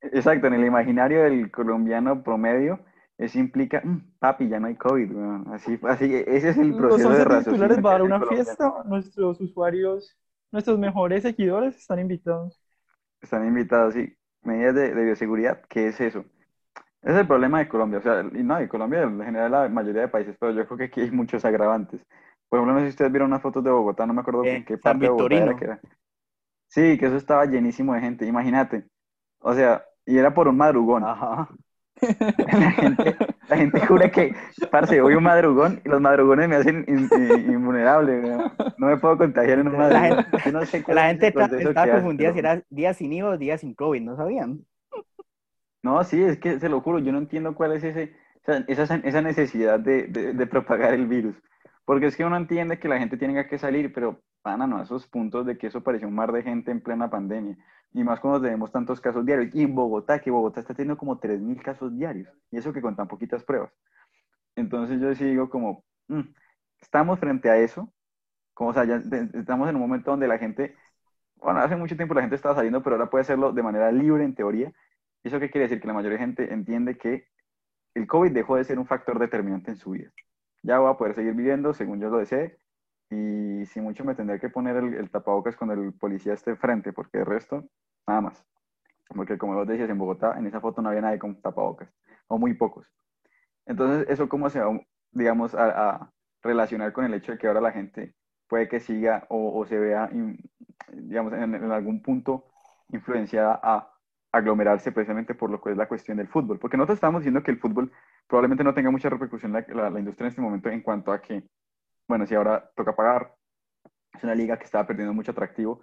exacto, 0.00 0.48
en 0.48 0.54
el 0.54 0.66
imaginario 0.66 1.22
del 1.22 1.50
colombiano 1.50 2.22
promedio, 2.22 2.80
eso 3.18 3.38
implica, 3.38 3.80
mm, 3.84 4.18
papi, 4.18 4.48
ya 4.48 4.60
no 4.60 4.66
hay 4.66 4.76
COVID. 4.76 5.12
Así, 5.52 5.78
así, 5.82 6.14
ese 6.26 6.50
es 6.50 6.58
el 6.58 6.74
proceso 6.74 7.08
Los 7.08 7.18
de 7.18 7.24
raciocinio. 7.24 7.68
titulares 7.68 7.80
para 7.80 8.04
una 8.04 8.20
fiesta, 8.20 8.82
nuestros 8.84 9.40
usuarios, 9.40 10.16
nuestros 10.52 10.78
mejores 10.78 11.22
seguidores 11.22 11.76
están 11.76 11.98
invitados. 11.98 12.60
Están 13.20 13.46
invitados, 13.46 13.94
sí. 13.94 14.14
Medidas 14.42 14.74
de, 14.74 14.94
de 14.94 15.04
bioseguridad, 15.04 15.62
¿qué 15.68 15.88
es 15.88 16.00
eso? 16.00 16.24
Ese 17.02 17.14
es 17.14 17.20
el 17.20 17.26
problema 17.26 17.58
de 17.60 17.68
Colombia, 17.68 17.98
o 18.00 18.02
sea, 18.02 18.20
y 18.22 18.42
no, 18.42 18.56
de 18.58 18.68
Colombia 18.68 19.02
en 19.02 19.20
general 19.22 19.50
la 19.52 19.68
mayoría 19.68 20.02
de 20.02 20.08
países, 20.08 20.36
pero 20.38 20.52
yo 20.52 20.66
creo 20.66 20.78
que 20.78 20.84
aquí 20.84 21.00
hay 21.02 21.10
muchos 21.10 21.44
agravantes. 21.44 22.00
Por 22.48 22.58
ejemplo, 22.58 22.74
no 22.74 22.80
sé 22.80 22.86
si 22.86 22.90
ustedes 22.90 23.12
vieron 23.12 23.28
unas 23.30 23.42
fotos 23.42 23.62
de 23.64 23.70
Bogotá, 23.70 24.06
no 24.06 24.14
me 24.14 24.20
acuerdo 24.20 24.44
en 24.44 24.64
qué 24.64 24.78
parte 24.78 25.06
de 25.06 25.10
Bogotá 25.10 25.42
era 25.42 25.56
que 25.56 25.64
era. 25.64 25.80
Sí, 26.68 26.98
que 26.98 27.06
eso 27.06 27.16
estaba 27.16 27.46
llenísimo 27.46 27.94
de 27.94 28.00
gente, 28.00 28.26
imagínate. 28.26 28.86
O 29.40 29.54
sea, 29.54 29.84
y 30.04 30.18
era 30.18 30.34
por 30.34 30.48
un 30.48 30.56
madrugón. 30.56 31.04
Ajá. 31.04 31.48
La 32.52 32.70
gente, 32.72 33.16
la 33.48 33.56
gente 33.56 33.86
jura 33.86 34.10
que, 34.10 34.34
parce, 34.70 35.00
voy 35.00 35.14
un 35.14 35.24
madrugón 35.24 35.80
y 35.84 35.88
los 35.88 36.00
madrugones 36.00 36.48
me 36.48 36.56
hacen 36.56 36.84
invulnerable. 36.88 38.20
¿no? 38.76 38.86
me 38.86 38.96
puedo 38.98 39.16
contagiar 39.16 39.60
en 39.60 39.68
un 39.68 39.78
madrugón. 39.78 40.26
La 40.32 40.40
gente, 40.40 40.52
no 40.52 40.66
sé 40.66 40.84
la 40.88 41.06
gente 41.08 41.28
está, 41.28 41.90
confundida 41.90 42.32
si 42.32 42.38
era 42.38 42.62
días 42.68 42.96
sin 42.98 43.12
IVA 43.12 43.30
o 43.30 43.38
días 43.38 43.60
sin 43.60 43.74
COVID, 43.74 44.02
¿no 44.02 44.16
sabían? 44.16 44.60
No, 45.82 46.02
sí, 46.04 46.22
es 46.22 46.38
que 46.38 46.58
se 46.60 46.68
lo 46.68 46.80
juro, 46.80 46.98
yo 46.98 47.12
no 47.12 47.18
entiendo 47.18 47.54
cuál 47.54 47.72
es 47.72 47.84
ese, 47.84 48.14
esa, 48.66 48.96
esa 48.96 49.22
necesidad 49.22 49.80
de, 49.80 50.08
de, 50.08 50.34
de 50.34 50.46
propagar 50.46 50.92
el 50.92 51.06
virus. 51.06 51.36
Porque 51.84 52.06
es 52.06 52.16
que 52.16 52.24
uno 52.24 52.36
entiende 52.36 52.78
que 52.78 52.88
la 52.88 52.98
gente 52.98 53.16
tiene 53.16 53.46
que 53.46 53.58
salir, 53.58 53.92
pero 53.92 54.20
pana, 54.46 54.64
no, 54.68 54.80
esos 54.80 55.08
puntos 55.08 55.44
de 55.44 55.58
que 55.58 55.66
eso 55.66 55.82
pareció 55.82 56.06
un 56.06 56.14
mar 56.14 56.30
de 56.30 56.40
gente 56.40 56.70
en 56.70 56.80
plena 56.80 57.10
pandemia. 57.10 57.58
Y 57.92 58.04
más 58.04 58.20
cuando 58.20 58.40
tenemos 58.40 58.70
tantos 58.70 59.00
casos 59.00 59.26
diarios. 59.26 59.52
Y 59.52 59.64
en 59.64 59.74
Bogotá, 59.74 60.20
que 60.20 60.30
Bogotá 60.30 60.60
está 60.60 60.72
teniendo 60.72 60.96
como 60.96 61.18
3.000 61.18 61.60
casos 61.60 61.96
diarios. 61.98 62.28
Y 62.52 62.58
eso 62.58 62.72
que 62.72 62.80
con 62.80 62.94
tan 62.94 63.08
poquitas 63.08 63.42
pruebas. 63.42 63.72
Entonces 64.54 65.00
yo 65.00 65.12
sí 65.16 65.24
digo 65.24 65.50
como, 65.50 65.84
mm, 66.06 66.20
estamos 66.80 67.18
frente 67.18 67.50
a 67.50 67.56
eso. 67.56 67.92
Como, 68.54 68.70
o 68.70 68.72
sea, 68.72 68.84
ya 68.84 69.02
estamos 69.34 69.68
en 69.68 69.74
un 69.74 69.82
momento 69.82 70.12
donde 70.12 70.28
la 70.28 70.38
gente, 70.38 70.76
bueno, 71.36 71.58
hace 71.58 71.74
mucho 71.74 71.96
tiempo 71.96 72.14
la 72.14 72.20
gente 72.20 72.36
estaba 72.36 72.54
saliendo, 72.54 72.84
pero 72.84 72.94
ahora 72.96 73.10
puede 73.10 73.22
hacerlo 73.22 73.52
de 73.52 73.64
manera 73.64 73.90
libre 73.90 74.24
en 74.24 74.36
teoría. 74.36 74.72
¿Y 75.24 75.28
eso 75.28 75.40
qué 75.40 75.50
quiere 75.50 75.66
decir? 75.66 75.80
Que 75.80 75.88
la 75.88 75.94
mayoría 75.94 76.18
de 76.18 76.24
gente 76.24 76.52
entiende 76.54 76.96
que 76.96 77.26
el 77.94 78.06
COVID 78.06 78.30
dejó 78.32 78.56
de 78.56 78.64
ser 78.64 78.78
un 78.78 78.86
factor 78.86 79.18
determinante 79.18 79.72
en 79.72 79.76
su 79.76 79.90
vida 79.90 80.12
ya 80.66 80.80
voy 80.80 80.90
a 80.90 80.96
poder 80.96 81.14
seguir 81.14 81.34
viviendo 81.34 81.72
según 81.72 82.00
yo 82.00 82.10
lo 82.10 82.18
desee 82.18 82.58
y 83.10 83.64
si 83.66 83.80
mucho 83.80 84.04
me 84.04 84.14
tendré 84.14 84.40
que 84.40 84.48
poner 84.48 84.76
el, 84.76 85.10
tapabocas 85.10 85.56
cuando 85.56 85.74
el 85.74 85.92
policía 85.92 86.34
esté 86.34 86.56
frente, 86.56 86.92
porque 86.92 87.18
de 87.18 87.24
resto, 87.24 87.64
nada 88.06 88.20
más. 88.20 88.44
Porque 89.08 89.38
como 89.38 89.54
vos 89.54 89.66
decías, 89.66 89.88
en 89.88 89.98
Bogotá, 89.98 90.36
en 90.36 90.46
esa 90.46 90.60
foto 90.60 90.82
no 90.82 90.88
había 90.88 91.02
nadie 91.02 91.18
con 91.18 91.40
tapabocas, 91.40 91.88
o 92.28 92.38
muy 92.38 92.54
pocos. 92.54 92.86
Entonces, 93.66 94.08
¿eso 94.08 94.28
cómo 94.28 94.50
se 94.50 94.60
va, 94.60 94.80
digamos, 95.12 95.54
a, 95.54 96.10
relacionar 96.42 96.92
con 96.92 97.04
el 97.04 97.14
hecho 97.14 97.32
de 97.32 97.38
que 97.38 97.48
ahora 97.48 97.60
la 97.60 97.72
gente 97.72 98.14
puede 98.48 98.68
que 98.68 98.78
siga 98.78 99.26
o, 99.28 99.64
se 99.66 99.78
vea, 99.78 100.10
digamos, 100.92 101.32
en, 101.32 101.54
en, 101.54 101.72
algún 101.72 102.00
punto 102.02 102.44
influenciada 102.90 103.58
a 103.62 103.92
aglomerarse 104.30 104.92
precisamente 104.92 105.34
por 105.34 105.50
lo 105.50 105.60
que 105.60 105.70
es 105.70 105.76
la 105.76 105.88
cuestión 105.88 106.18
del 106.18 106.28
fútbol? 106.28 106.58
Porque 106.58 106.76
nosotros 106.76 106.96
estamos 106.96 107.22
diciendo 107.22 107.42
que 107.42 107.50
el 107.50 107.58
fútbol 107.58 107.90
probablemente 108.28 108.64
no 108.64 108.74
tenga 108.74 108.90
mucha 108.90 109.08
repercusión 109.08 109.52
la, 109.52 109.64
la, 109.90 109.98
industria 109.98 110.26
en 110.26 110.30
este 110.30 110.40
momento 110.40 110.68
en 110.68 110.82
cuanto 110.82 111.12
a 111.12 111.20
que, 111.20 111.42
bueno, 112.08 112.26
si 112.26 112.34
ahora 112.34 112.70
toca 112.76 112.94
pagar, 112.94 113.34
es 114.14 114.24
una 114.24 114.34
liga 114.34 114.58
que 114.58 114.64
estaba 114.64 114.86
perdiendo 114.86 115.12
mucho 115.12 115.32
atractivo 115.32 115.80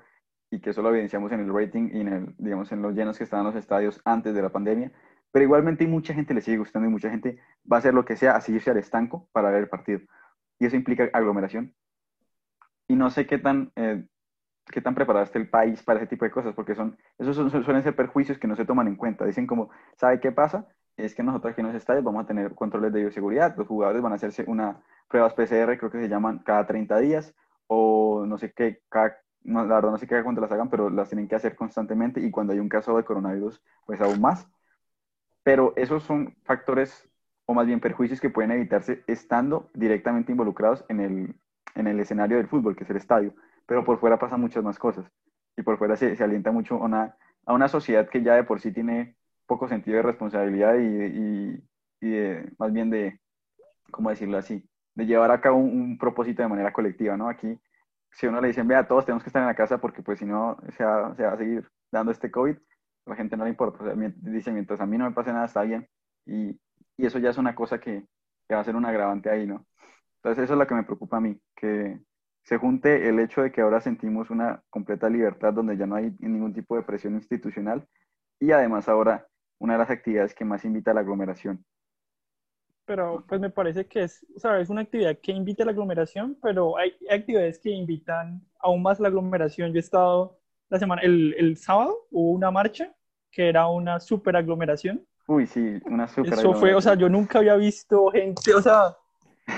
y 0.50 0.60
que 0.60 0.72
eso 0.72 0.82
lo 0.82 0.90
evidenciamos 0.90 1.32
en 1.32 1.42
el 1.42 1.54
rating 1.54 1.90
y 1.94 2.02
en, 2.02 2.08
el, 2.08 2.36
digamos, 2.38 2.72
en 2.72 2.82
los 2.82 2.94
llenos 2.94 3.18
que 3.18 3.24
estaban 3.24 3.46
los 3.46 3.56
estadios 3.56 4.02
antes 4.06 4.34
de 4.34 4.42
la 4.42 4.50
pandemia, 4.50 4.92
pero 5.32 5.44
igualmente 5.44 5.88
mucha 5.88 6.14
gente 6.14 6.34
le 6.34 6.42
sigue 6.42 6.58
gustando 6.58 6.88
y 6.88 6.92
mucha 6.92 7.10
gente 7.10 7.40
va 7.72 7.78
a 7.78 7.80
hacer 7.80 7.94
lo 7.94 8.06
que 8.06 8.16
sea, 8.16 8.36
así 8.36 8.54
irse 8.54 8.70
al 8.72 8.78
estanco 8.78 9.28
para 9.32 9.50
ver 9.50 9.64
el 9.64 9.70
partido. 9.70 10.02
Y 10.60 10.66
eso 10.66 10.76
implica 10.76 11.10
aglomeración. 11.14 11.74
Y 12.88 12.96
no 12.96 13.10
sé 13.10 13.26
qué 13.26 13.40
tan, 13.40 13.72
eh, 13.76 14.06
qué 14.68 14.82
tan 14.82 14.94
preparado 14.94 15.26
está 15.26 15.40
el 15.40 15.50
país 15.50 15.82
para 15.84 16.00
ese 16.00 16.08
tipo 16.08 16.26
de 16.26 16.32
cosas, 16.32 16.54
porque 16.54 16.76
son, 16.76 16.98
esos 17.18 17.36
suelen 17.52 17.84
ser 17.84 17.96
perjuicios 17.96 18.38
que 18.38 18.48
no 18.48 18.56
se 18.56 18.66
toman 18.66 18.88
en 18.88 18.96
cuenta. 18.96 19.26
Dicen 19.26 19.48
como, 19.48 19.72
¿sabe 19.98 20.20
qué 20.20 20.32
pasa? 20.32 20.68
es 20.98 21.16
que 21.16 21.24
nosotros 21.24 21.52
aquí 21.52 21.62
en 21.62 21.68
los 21.68 21.76
estadios 21.76 22.04
vamos 22.04 22.24
a 22.24 22.28
tener 22.28 22.54
controles 22.56 22.94
de 22.94 23.02
bioseguridad. 23.02 23.56
Los 23.58 23.68
jugadores 23.68 24.02
van 24.02 24.12
a 24.12 24.16
hacerse 24.16 24.46
una 24.48 24.82
pruebas 25.08 25.34
PCR, 25.34 25.78
creo 25.78 25.92
que 25.92 26.02
se 26.02 26.10
llaman 26.10 26.40
cada 26.40 26.66
30 26.66 27.00
días, 27.00 27.34
o 27.68 28.26
no 28.28 28.38
sé 28.38 28.54
qué, 28.54 28.82
cada, 28.90 29.18
la 29.44 29.64
verdad 29.64 29.92
no 29.92 29.98
sé 29.98 30.08
qué 30.08 30.24
cuánto 30.24 30.42
las 30.42 30.52
hagan, 30.52 30.70
pero 30.70 30.90
las 30.90 31.10
tienen 31.10 31.28
que 31.28 31.36
hacer 31.36 31.56
constantemente 31.56 32.20
y 32.22 32.32
cuando 32.32 32.54
hay 32.54 32.60
un 32.60 32.70
caso 32.70 32.96
de 32.98 33.04
coronavirus, 33.04 33.62
pues 33.86 34.02
aún 34.02 34.22
más. 34.22 34.48
Pero 35.44 35.74
esos 35.76 36.04
son 36.04 36.36
factores, 36.44 37.10
o 37.46 37.54
más 37.54 37.68
bien 37.68 37.80
perjuicios 37.80 38.22
que 38.22 38.30
pueden 38.30 38.52
evitarse 38.52 39.04
estando 39.08 39.70
directamente 39.74 40.32
involucrados 40.32 40.86
en 40.90 41.00
el, 41.02 41.36
en 41.76 41.88
el 41.88 42.00
escenario 42.00 42.38
del 42.38 42.48
fútbol, 42.48 42.76
que 42.76 42.84
es 42.86 42.90
el 42.90 42.98
estadio. 42.98 43.34
Pero 43.66 43.84
por 43.84 44.00
fuera 44.00 44.18
pasan 44.18 44.42
muchas 44.42 44.64
más 44.64 44.80
cosas. 44.80 45.06
Y 45.58 45.62
por 45.62 45.78
fuera 45.78 45.96
se, 45.98 46.16
se 46.16 46.24
alienta 46.24 46.52
mucho 46.52 46.76
a 46.76 46.86
una, 46.86 47.18
a 47.46 47.54
una 47.54 47.68
sociedad 47.68 48.10
que 48.10 48.24
ya 48.24 48.36
de 48.36 48.44
por 48.44 48.62
sí 48.62 48.72
tiene 48.72 49.16
poco 49.46 49.68
sentido 49.68 49.98
de 49.98 50.04
responsabilidad 50.04 50.76
y, 50.78 51.64
y, 52.02 52.50
más 52.58 52.74
bien 52.74 52.90
de, 52.90 53.20
¿cómo 53.92 54.10
decirlo 54.10 54.38
así? 54.38 54.68
De 54.96 55.06
llevar 55.06 55.32
a 55.32 55.42
cabo 55.42 55.58
un, 55.58 55.98
propósito 55.98 56.44
de 56.44 56.50
manera 56.50 56.74
colectiva, 56.74 57.18
¿no? 57.18 57.30
Aquí, 57.30 57.60
si 58.12 58.28
uno 58.28 58.42
le 58.42 58.50
dicen, 58.50 58.68
vea, 58.68 58.88
todos 58.88 59.06
tenemos 59.06 59.24
que 59.24 59.30
estar 59.30 59.42
en 59.42 59.48
la 59.48 59.56
casa 59.56 59.80
porque 59.80 60.04
pues 60.04 60.20
si 60.20 60.26
no 60.26 60.58
se 60.78 60.84
va, 60.84 61.16
se 61.16 61.24
va 61.24 61.34
a 61.34 61.38
seguir 61.38 61.68
dando 61.92 62.12
este 62.12 62.30
COVID, 62.32 62.56
la 63.06 63.16
gente 63.16 63.38
no 63.38 63.44
le 63.44 63.52
importa. 63.52 63.84
O 63.84 63.86
sea, 63.86 63.96
dice, 64.18 64.52
mientras 64.52 64.80
a 64.80 64.86
mí 64.86 64.98
no 64.98 65.06
me 65.06 65.16
pase 65.16 65.34
nada, 65.34 65.46
está 65.46 65.64
bien. 65.64 65.88
Y, 66.26 66.60
y 66.98 67.06
eso 67.06 67.20
ya 67.20 67.32
es 67.32 67.38
una 67.38 67.56
cosa 67.56 67.80
que, 67.80 68.06
que 68.48 68.56
va 68.56 68.62
a 68.62 68.64
ser 68.64 68.76
un 68.76 68.86
agravante 68.86 69.30
ahí, 69.30 69.48
¿no? 69.48 69.66
Entonces 70.18 70.46
eso 70.46 70.54
es 70.54 70.60
lo 70.60 70.68
que 70.68 70.76
me 70.76 70.84
preocupa 70.84 71.18
a 71.18 71.22
mí, 71.22 71.40
que 71.56 72.00
se 72.44 72.58
junte 72.58 73.10
el 73.10 73.20
hecho 73.20 73.42
de 73.42 73.52
que 73.52 73.62
ahora 73.62 73.82
sentimos 73.82 74.30
una 74.30 74.62
completa 74.70 75.10
libertad 75.10 75.54
donde 75.54 75.78
ya 75.78 75.86
no 75.86 75.96
hay 75.96 76.16
ningún 76.20 76.54
tipo 76.54 76.76
de 76.76 76.84
presión 76.84 77.16
institucional 77.16 77.88
y 78.40 78.52
además 78.52 78.90
ahora 78.90 79.28
una 79.60 79.74
de 79.74 79.80
las 79.80 79.90
actividades 79.90 80.34
que 80.34 80.46
más 80.46 80.66
invita 80.66 80.92
a 80.92 80.94
la 80.94 81.02
aglomeración. 81.02 81.66
Pero 82.86 83.24
pues 83.28 83.40
me 83.40 83.50
parece 83.50 83.86
que 83.86 84.04
es, 84.04 84.26
¿sabes? 84.38 84.70
Una 84.70 84.82
actividad 84.82 85.18
que 85.20 85.32
invita 85.32 85.64
a 85.64 85.66
la 85.68 85.72
aglomeración, 85.72 86.38
pero 86.42 86.78
hay 86.78 86.94
actividades 87.10 87.60
que 87.60 87.70
invitan 87.70 88.42
aún 88.60 88.82
más 88.82 89.00
a 89.00 89.04
la 89.04 89.10
aglomeración. 89.10 89.72
Yo 89.72 89.78
he 89.78 89.80
estado 89.80 90.40
la 90.70 90.80
semana, 90.80 91.02
el, 91.02 91.36
el 91.38 91.58
sábado 91.58 92.08
hubo 92.12 92.32
una 92.32 92.52
marcha 92.52 92.94
que 93.32 93.48
era 93.48 93.68
una 93.68 94.00
super 94.00 94.36
aglomeración. 94.36 95.06
Uy, 95.28 95.48
sí, 95.48 95.80
una 95.86 96.08
super 96.08 96.34
Eso 96.34 96.54
fue, 96.54 96.74
o 96.76 96.82
sea, 96.82 96.96
yo 96.96 97.10
nunca 97.10 97.40
había 97.40 97.56
visto 97.56 98.08
gente, 98.12 98.54
o 98.54 98.62
sea... 98.62 98.96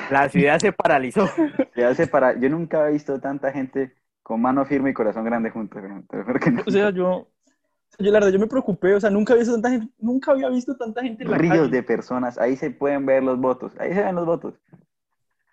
La 0.09 0.29
ciudad 0.29 0.59
se 0.59 0.71
paralizó. 0.71 1.27
se 1.95 2.07
para... 2.07 2.39
Yo 2.39 2.49
nunca 2.49 2.79
había 2.79 2.93
visto 2.93 3.19
tanta 3.19 3.51
gente 3.51 3.93
con 4.23 4.41
mano 4.41 4.65
firme 4.65 4.89
y 4.89 4.93
corazón 4.93 5.25
grande 5.25 5.49
juntos. 5.51 5.81
O 6.65 6.71
sea, 6.71 6.89
yo, 6.89 7.27
yo 7.99 8.11
la 8.11 8.19
verdad, 8.19 8.29
yo 8.29 8.39
me 8.39 8.47
preocupé, 8.47 8.95
o 8.95 8.99
sea, 8.99 9.09
nunca 9.09 9.33
había 9.33 9.43
visto 9.43 9.53
tanta 9.53 9.69
gente, 9.69 9.93
nunca 9.99 10.31
había 10.31 10.49
visto 10.49 10.75
tanta 10.75 11.01
gente 11.01 11.23
en 11.23 11.31
la 11.31 11.37
Ríos 11.37 11.71
de 11.71 11.83
personas, 11.83 12.37
ahí 12.37 12.55
se 12.55 12.71
pueden 12.71 13.05
ver 13.05 13.23
los 13.23 13.39
votos, 13.39 13.73
ahí 13.79 13.93
se 13.93 14.03
ven 14.03 14.15
los 14.15 14.25
votos. 14.25 14.53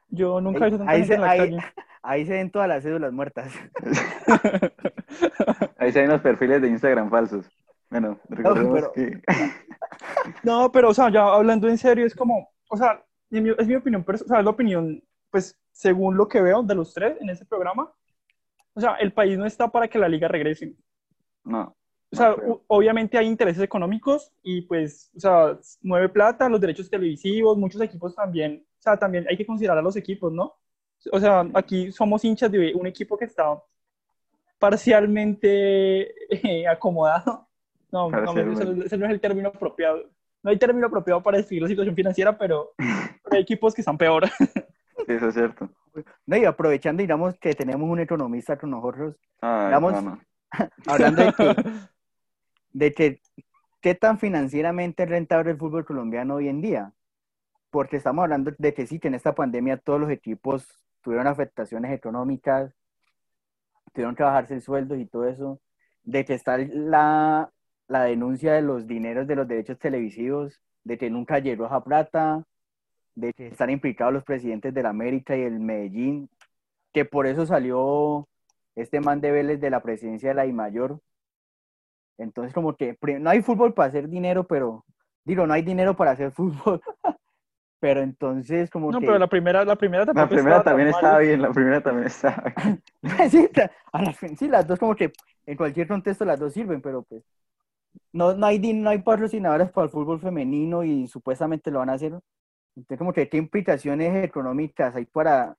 Yo 0.08 0.40
nunca 0.40 0.60
he 0.60 0.70
visto 0.70 0.78
tanta 0.78 0.92
ahí 0.92 1.00
gente 1.00 1.08
se, 1.08 1.14
en 1.14 1.20
la 1.20 1.30
ahí, 1.30 1.38
calle. 1.38 1.58
Ahí 2.04 2.26
se 2.26 2.32
ven 2.32 2.50
todas 2.50 2.66
las 2.66 2.82
cédulas 2.82 3.12
muertas. 3.12 3.52
ahí 5.78 5.92
se 5.92 6.00
ven 6.00 6.10
los 6.10 6.20
perfiles 6.20 6.60
de 6.60 6.66
Instagram 6.66 7.08
falsos. 7.08 7.48
Bueno, 7.90 8.18
recordemos 8.28 8.88
que... 8.92 9.22
no, 10.42 10.72
pero, 10.72 10.88
o 10.88 10.94
sea, 10.94 11.12
ya 11.12 11.22
hablando 11.22 11.68
en 11.68 11.78
serio, 11.78 12.04
es 12.04 12.12
como, 12.12 12.50
o 12.68 12.76
sea, 12.76 13.04
es 13.30 13.68
mi 13.68 13.76
opinión, 13.76 14.02
pero, 14.02 14.18
o 14.18 14.26
sea, 14.26 14.40
es 14.40 14.44
la 14.44 14.50
opinión, 14.50 15.00
pues, 15.30 15.56
según 15.70 16.16
lo 16.16 16.26
que 16.26 16.42
veo 16.42 16.64
de 16.64 16.74
los 16.74 16.92
tres 16.92 17.16
en 17.20 17.30
ese 17.30 17.46
programa, 17.46 17.88
o 18.74 18.80
sea, 18.80 18.94
el 18.94 19.12
país 19.12 19.38
no 19.38 19.46
está 19.46 19.68
para 19.68 19.86
que 19.86 19.98
la 19.98 20.08
liga 20.08 20.26
regrese. 20.26 20.74
No. 21.44 21.76
O 22.12 22.16
sea, 22.16 22.36
obviamente 22.66 23.16
hay 23.16 23.26
intereses 23.26 23.62
económicos 23.62 24.32
y 24.42 24.62
pues, 24.62 25.10
o 25.16 25.20
sea, 25.20 25.58
mueve 25.80 26.10
plata, 26.10 26.48
los 26.48 26.60
derechos 26.60 26.90
televisivos, 26.90 27.56
muchos 27.56 27.80
equipos 27.80 28.14
también, 28.14 28.66
o 28.78 28.82
sea, 28.82 28.98
también 28.98 29.26
hay 29.30 29.36
que 29.36 29.46
considerar 29.46 29.78
a 29.78 29.82
los 29.82 29.96
equipos, 29.96 30.30
¿no? 30.30 30.54
O 31.10 31.18
sea, 31.18 31.48
aquí 31.54 31.90
somos 31.90 32.22
hinchas 32.24 32.52
de 32.52 32.74
un 32.74 32.86
equipo 32.86 33.16
que 33.16 33.24
está 33.24 33.58
parcialmente 34.58 36.12
eh, 36.30 36.68
acomodado. 36.68 37.48
No, 37.90 38.10
no 38.10 38.52
ese, 38.52 38.96
no 38.98 39.06
es 39.06 39.12
el 39.12 39.20
término 39.20 39.48
apropiado. 39.48 40.04
No 40.42 40.50
hay 40.50 40.58
término 40.58 40.86
apropiado 40.86 41.22
para 41.22 41.38
describir 41.38 41.62
la 41.62 41.68
situación 41.68 41.94
financiera, 41.94 42.36
pero, 42.36 42.72
hay 43.30 43.40
equipos 43.40 43.74
que 43.74 43.80
están 43.80 43.98
peor. 43.98 44.24
eso 45.08 45.28
es 45.28 45.34
cierto. 45.34 45.68
No, 46.26 46.36
y 46.36 46.44
aprovechando, 46.44 47.00
digamos, 47.00 47.38
que 47.38 47.54
tenemos 47.54 47.88
un 47.88 48.00
economista 48.00 48.56
con 48.58 48.70
nosotros, 48.70 49.16
Ay, 49.40 49.74
hablando 50.86 51.24
de 51.24 51.32
que 51.32 51.54
de 52.72 52.92
que 52.92 53.20
qué 53.80 53.94
tan 53.94 54.18
financieramente 54.18 55.06
rentable 55.06 55.52
el 55.52 55.58
fútbol 55.58 55.84
colombiano 55.84 56.36
hoy 56.36 56.48
en 56.48 56.60
día. 56.62 56.92
Porque 57.70 57.96
estamos 57.96 58.22
hablando 58.22 58.52
de 58.58 58.74
que 58.74 58.86
sí, 58.86 58.98
que 58.98 59.08
en 59.08 59.14
esta 59.14 59.34
pandemia 59.34 59.78
todos 59.78 60.00
los 60.00 60.10
equipos 60.10 60.66
tuvieron 61.02 61.26
afectaciones 61.26 61.92
económicas, 61.92 62.74
tuvieron 63.92 64.14
que 64.14 64.22
bajarse 64.22 64.54
el 64.54 64.62
sueldo 64.62 64.96
y 64.96 65.06
todo 65.06 65.26
eso. 65.28 65.60
De 66.04 66.24
que 66.24 66.34
está 66.34 66.58
la, 66.58 67.52
la 67.88 68.04
denuncia 68.04 68.52
de 68.54 68.62
los 68.62 68.86
dineros 68.86 69.26
de 69.26 69.36
los 69.36 69.48
derechos 69.48 69.78
televisivos, 69.78 70.60
de 70.84 70.98
que 70.98 71.10
nunca 71.10 71.38
llegó 71.38 71.66
a 71.66 71.84
plata, 71.84 72.44
de 73.14 73.32
que 73.32 73.48
están 73.48 73.70
implicados 73.70 74.12
los 74.12 74.24
presidentes 74.24 74.74
de 74.74 74.82
la 74.82 74.90
América 74.90 75.36
y 75.36 75.42
el 75.42 75.60
Medellín, 75.60 76.30
que 76.92 77.04
por 77.04 77.26
eso 77.26 77.46
salió 77.46 78.28
este 78.74 79.00
man 79.00 79.20
de 79.20 79.32
Vélez 79.32 79.60
de 79.60 79.70
la 79.70 79.82
presidencia 79.82 80.30
de 80.30 80.34
la 80.34 80.46
I 80.46 80.52
Mayor, 80.52 81.00
entonces, 82.22 82.54
como 82.54 82.76
que 82.76 82.96
no 83.20 83.30
hay 83.30 83.42
fútbol 83.42 83.74
para 83.74 83.88
hacer 83.88 84.08
dinero, 84.08 84.46
pero 84.46 84.84
digo, 85.24 85.46
no 85.46 85.54
hay 85.54 85.62
dinero 85.62 85.96
para 85.96 86.12
hacer 86.12 86.30
fútbol. 86.32 86.80
pero 87.80 88.00
entonces, 88.00 88.70
como 88.70 88.90
no, 88.90 88.98
que. 88.98 89.06
No, 89.06 89.12
pero 89.12 89.18
la 89.18 89.28
primera, 89.28 89.64
la 89.64 89.76
primera, 89.76 90.04
la 90.04 90.28
primera 90.28 90.62
también 90.62 90.88
estaba 90.88 91.18
bien, 91.18 91.42
la 91.42 91.52
primera 91.52 91.80
también 91.80 92.06
estaba 92.06 92.44
bien. 92.62 92.82
sí, 93.30 93.48
sí, 94.38 94.48
las 94.48 94.66
dos, 94.66 94.78
como 94.78 94.94
que 94.94 95.12
en 95.46 95.56
cualquier 95.56 95.88
contexto 95.88 96.24
las 96.24 96.38
dos 96.38 96.52
sirven, 96.52 96.80
pero 96.80 97.02
pues. 97.02 97.22
No, 98.10 98.34
no, 98.34 98.46
hay, 98.46 98.58
no 98.72 98.88
hay 98.88 98.98
patrocinadores 98.98 99.70
para 99.70 99.84
el 99.84 99.90
fútbol 99.90 100.18
femenino 100.18 100.82
y 100.82 101.06
supuestamente 101.06 101.70
lo 101.70 101.80
van 101.80 101.90
a 101.90 101.94
hacer. 101.94 102.18
Entonces, 102.74 102.98
como 102.98 103.12
que, 103.12 103.28
¿qué 103.28 103.36
implicaciones 103.36 104.24
económicas 104.24 104.94
hay 104.96 105.04
para. 105.04 105.56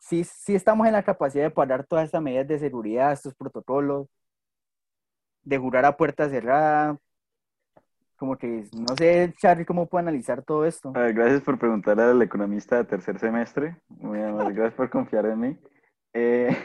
Sí, 0.00 0.24
sí 0.24 0.54
estamos 0.54 0.86
en 0.86 0.92
la 0.92 1.02
capacidad 1.02 1.44
de 1.44 1.50
parar 1.50 1.84
todas 1.84 2.04
estas 2.06 2.22
medidas 2.22 2.46
de 2.48 2.58
seguridad, 2.58 3.12
estos 3.12 3.34
protocolos, 3.34 4.06
de 5.48 5.58
jurar 5.58 5.84
a 5.84 5.96
puerta 5.96 6.28
cerrada. 6.28 6.98
Como 8.16 8.36
que 8.36 8.64
no 8.72 8.96
sé, 8.96 9.32
Charlie, 9.40 9.64
cómo 9.64 9.86
puedo 9.86 10.00
analizar 10.00 10.42
todo 10.42 10.66
esto. 10.66 10.92
gracias 10.92 11.40
por 11.40 11.58
preguntarle 11.58 12.02
al 12.02 12.22
economista 12.22 12.76
de 12.76 12.84
tercer 12.84 13.18
semestre. 13.18 13.76
Muy 13.88 14.20
amable, 14.20 14.54
gracias 14.54 14.74
por 14.74 14.90
confiar 14.90 15.26
en 15.26 15.40
mí. 15.40 15.56
Eh, 16.12 16.56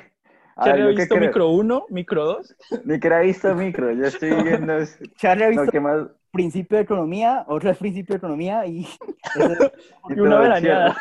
¿Charlie 0.61 0.83
ha 0.83 0.87
visto 0.87 1.15
micro 1.15 1.49
1, 1.49 1.85
micro 1.89 2.25
2? 2.25 2.55
Ni 2.85 2.99
que 2.99 3.07
ha 3.07 3.19
visto 3.19 3.55
micro, 3.55 3.91
yo 3.91 4.05
estoy 4.05 4.31
viendo. 4.43 4.73
Charlie 5.17 5.45
ha 5.45 5.49
visto 5.49 5.81
más... 5.81 6.07
principio 6.31 6.77
de 6.77 6.83
economía, 6.83 7.45
otro 7.47 7.69
es 7.69 7.77
principio 7.77 8.13
de 8.13 8.17
economía 8.17 8.65
y. 8.65 8.87
y 10.09 10.19
una 10.19 10.39
veraneada. 10.39 10.97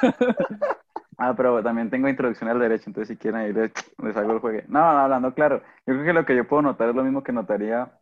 Ah, 1.24 1.34
pero 1.36 1.62
también 1.62 1.88
tengo 1.88 2.08
introducción 2.08 2.50
al 2.50 2.58
derecho, 2.58 2.84
entonces 2.88 3.14
si 3.14 3.16
quieren 3.16 3.40
ahí 3.40 3.52
les, 3.52 4.16
hago 4.16 4.32
el 4.32 4.40
juegue. 4.40 4.64
No, 4.66 4.80
hablando 4.80 5.32
claro, 5.32 5.62
yo 5.86 5.94
creo 5.94 6.04
que 6.04 6.12
lo 6.12 6.26
que 6.26 6.34
yo 6.34 6.48
puedo 6.48 6.62
notar 6.62 6.88
es 6.88 6.96
lo 6.96 7.04
mismo 7.04 7.22
que 7.22 7.30
notaría 7.30 7.92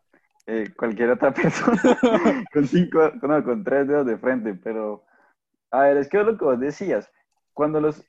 eh, 0.47 0.73
cualquier 0.75 1.11
otra 1.11 1.31
persona 1.35 1.83
con 2.55 2.67
cinco, 2.67 3.13
no, 3.21 3.45
con 3.45 3.63
tres 3.63 3.87
dedos 3.89 4.07
de 4.07 4.17
frente, 4.17 4.55
pero 4.55 5.05
a 5.71 5.81
ver, 5.83 5.99
es 5.99 6.09
que 6.09 6.19
es 6.19 6.25
lo 6.25 6.39
que 6.39 6.47
vos 6.47 6.59
decías, 6.59 7.13
cuando 7.53 7.79
los, 7.79 8.03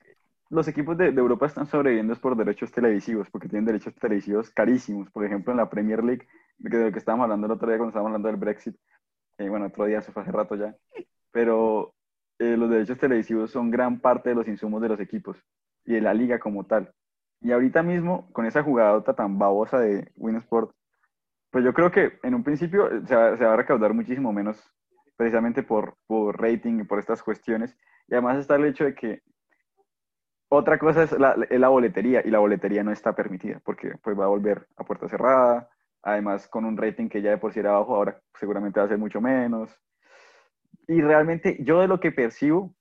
los 0.50 0.70
equipos 0.70 0.98
de, 0.98 1.10
Europa 1.10 1.46
están 1.46 1.66
sobreviviendo 1.66 2.14
es 2.14 2.20
por 2.20 2.38
derechos 2.38 2.72
televisivos, 2.72 3.30
porque 3.30 3.50
tienen 3.50 3.66
derechos 3.66 3.94
televisivos 3.96 4.50
carísimos, 4.50 5.12
por 5.12 5.26
ejemplo 5.26 5.52
en 5.52 5.58
la 5.58 5.70
Premier 5.70 6.06
League, 6.06 6.26
de 6.58 6.86
lo 6.86 6.92
que 6.94 7.00
estábamos 7.00 7.26
hablando 7.26 7.48
el 7.48 7.52
otro 7.52 7.68
día 7.68 7.78
cuando 7.78 7.90
estábamos 7.90 8.12
hablando 8.12 8.30
del 8.30 8.38
Brexit, 8.38 8.78
eh, 9.40 9.50
bueno, 9.50 9.66
otro 9.66 9.84
día, 9.84 10.02
se 10.02 10.14
fue 10.14 10.22
hace 10.22 10.32
rato 10.32 10.56
ya, 10.56 10.74
pero 11.34 11.96
eh, 12.42 12.58
los 12.58 12.72
derechos 12.72 12.98
televisivos 12.98 13.52
son 13.52 13.70
gran 13.70 14.00
parte 14.00 14.30
de 14.30 14.36
los 14.36 14.48
insumos 14.48 14.82
de 14.82 14.90
los 14.90 15.00
equipos 15.00 15.38
y 15.86 15.94
de 15.94 16.02
la 16.02 16.12
liga 16.12 16.40
como 16.40 16.66
tal. 16.66 16.92
Y 17.40 17.52
ahorita 17.52 17.84
mismo, 17.84 18.32
con 18.34 18.48
esa 18.48 18.64
jugadota 18.64 19.14
tan 19.14 19.38
babosa 19.38 19.80
de 19.80 20.12
Winsport, 20.16 20.72
pues 21.52 21.64
yo 21.64 21.72
creo 21.72 21.92
que 21.92 22.18
en 22.24 22.34
un 22.34 22.44
principio 22.44 22.90
se 23.06 23.16
va, 23.16 23.54
a 23.54 23.56
recaudar 23.56 23.94
muchísimo 23.94 24.34
menos 24.34 24.60
precisamente 25.16 25.62
por, 25.62 25.98
por 26.08 26.42
rating 26.42 26.80
y 26.80 26.84
por 26.84 26.98
estas 26.98 27.22
cuestiones. 27.22 27.78
Y 28.08 28.16
además 28.16 28.40
está 28.40 28.56
el 28.56 28.66
hecho 28.66 28.86
de 28.86 28.96
que 28.96 29.22
otra 30.50 30.80
cosa 30.80 31.04
es 31.04 31.12
la, 31.12 31.36
la, 31.48 31.70
boletería 31.70 32.24
y 32.26 32.32
la 32.32 32.40
boletería 32.40 32.84
no 32.84 32.92
está 32.92 33.14
permitida 33.14 33.62
porque 33.64 33.94
pues 34.02 34.20
va 34.20 34.26
a 34.26 34.30
volver 34.30 34.68
a 34.78 34.84
puerta 34.84 35.08
cerrada, 35.08 35.70
además 36.02 36.48
con 36.48 36.66
un 36.66 36.76
rating 36.76 37.08
que 37.08 37.22
ya 37.22 37.30
de 37.30 37.38
por 37.38 37.54
sí 37.54 37.60
era 37.60 37.74
bajo, 37.74 37.96
ahora 37.96 38.20
seguramente 38.40 38.80
va 38.80 38.88
a 38.88 38.90
ser 38.90 38.98
mucho 38.98 39.22
menos 39.22 39.80
y 40.92 41.02
realmente 41.02 41.58
yo 41.62 41.80
de 41.80 41.88
lo 41.88 42.02
que 42.02 42.12
percibo 42.12 42.76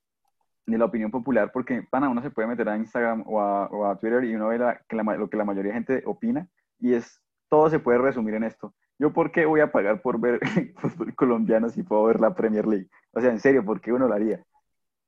de 0.66 0.77
la 0.77 0.87
opinión 0.87 1.12
popular, 1.12 1.53
porque 1.53 1.85
pana, 1.88 2.09
uno 2.09 2.20
se 2.20 2.31
puede 2.31 2.49
meter 2.49 2.68
a 2.68 2.77
Instagram 2.77 3.23
o 3.25 3.40
a, 3.40 3.96
Twitter 4.01 4.25
y 4.25 4.35
uno 4.35 4.49
ve 4.49 4.59
lo 4.59 5.31
que 5.31 5.37
la 5.37 5.44
mayoría 5.44 5.70
de 5.70 5.77
gente 5.77 6.03
opina 6.05 6.49
y 6.81 6.94
es, 6.94 7.23
todo 7.49 7.70
se 7.70 7.79
puede 7.79 7.99
resumir 7.99 8.35
en 8.35 8.42
esto. 8.42 8.75
¿Yo 8.99 9.12
por 9.12 9.31
qué 9.31 9.46
voy 9.46 9.61
a 9.61 9.70
pagar 9.70 10.03
por 10.03 10.18
ver 10.18 10.40
fútbol 10.79 11.14
colombiano 11.14 11.68
si 11.68 11.85
puedo 11.85 12.03
ver 12.05 12.20
la 12.20 12.35
Premier 12.35 12.66
League? 12.66 12.88
O 13.12 13.20
sea, 13.20 13.31
en 13.31 13.38
serio, 13.38 13.64
¿por 13.64 13.81
qué 13.81 13.92
uno 13.92 14.09
lo 14.09 14.14
haría? 14.14 14.44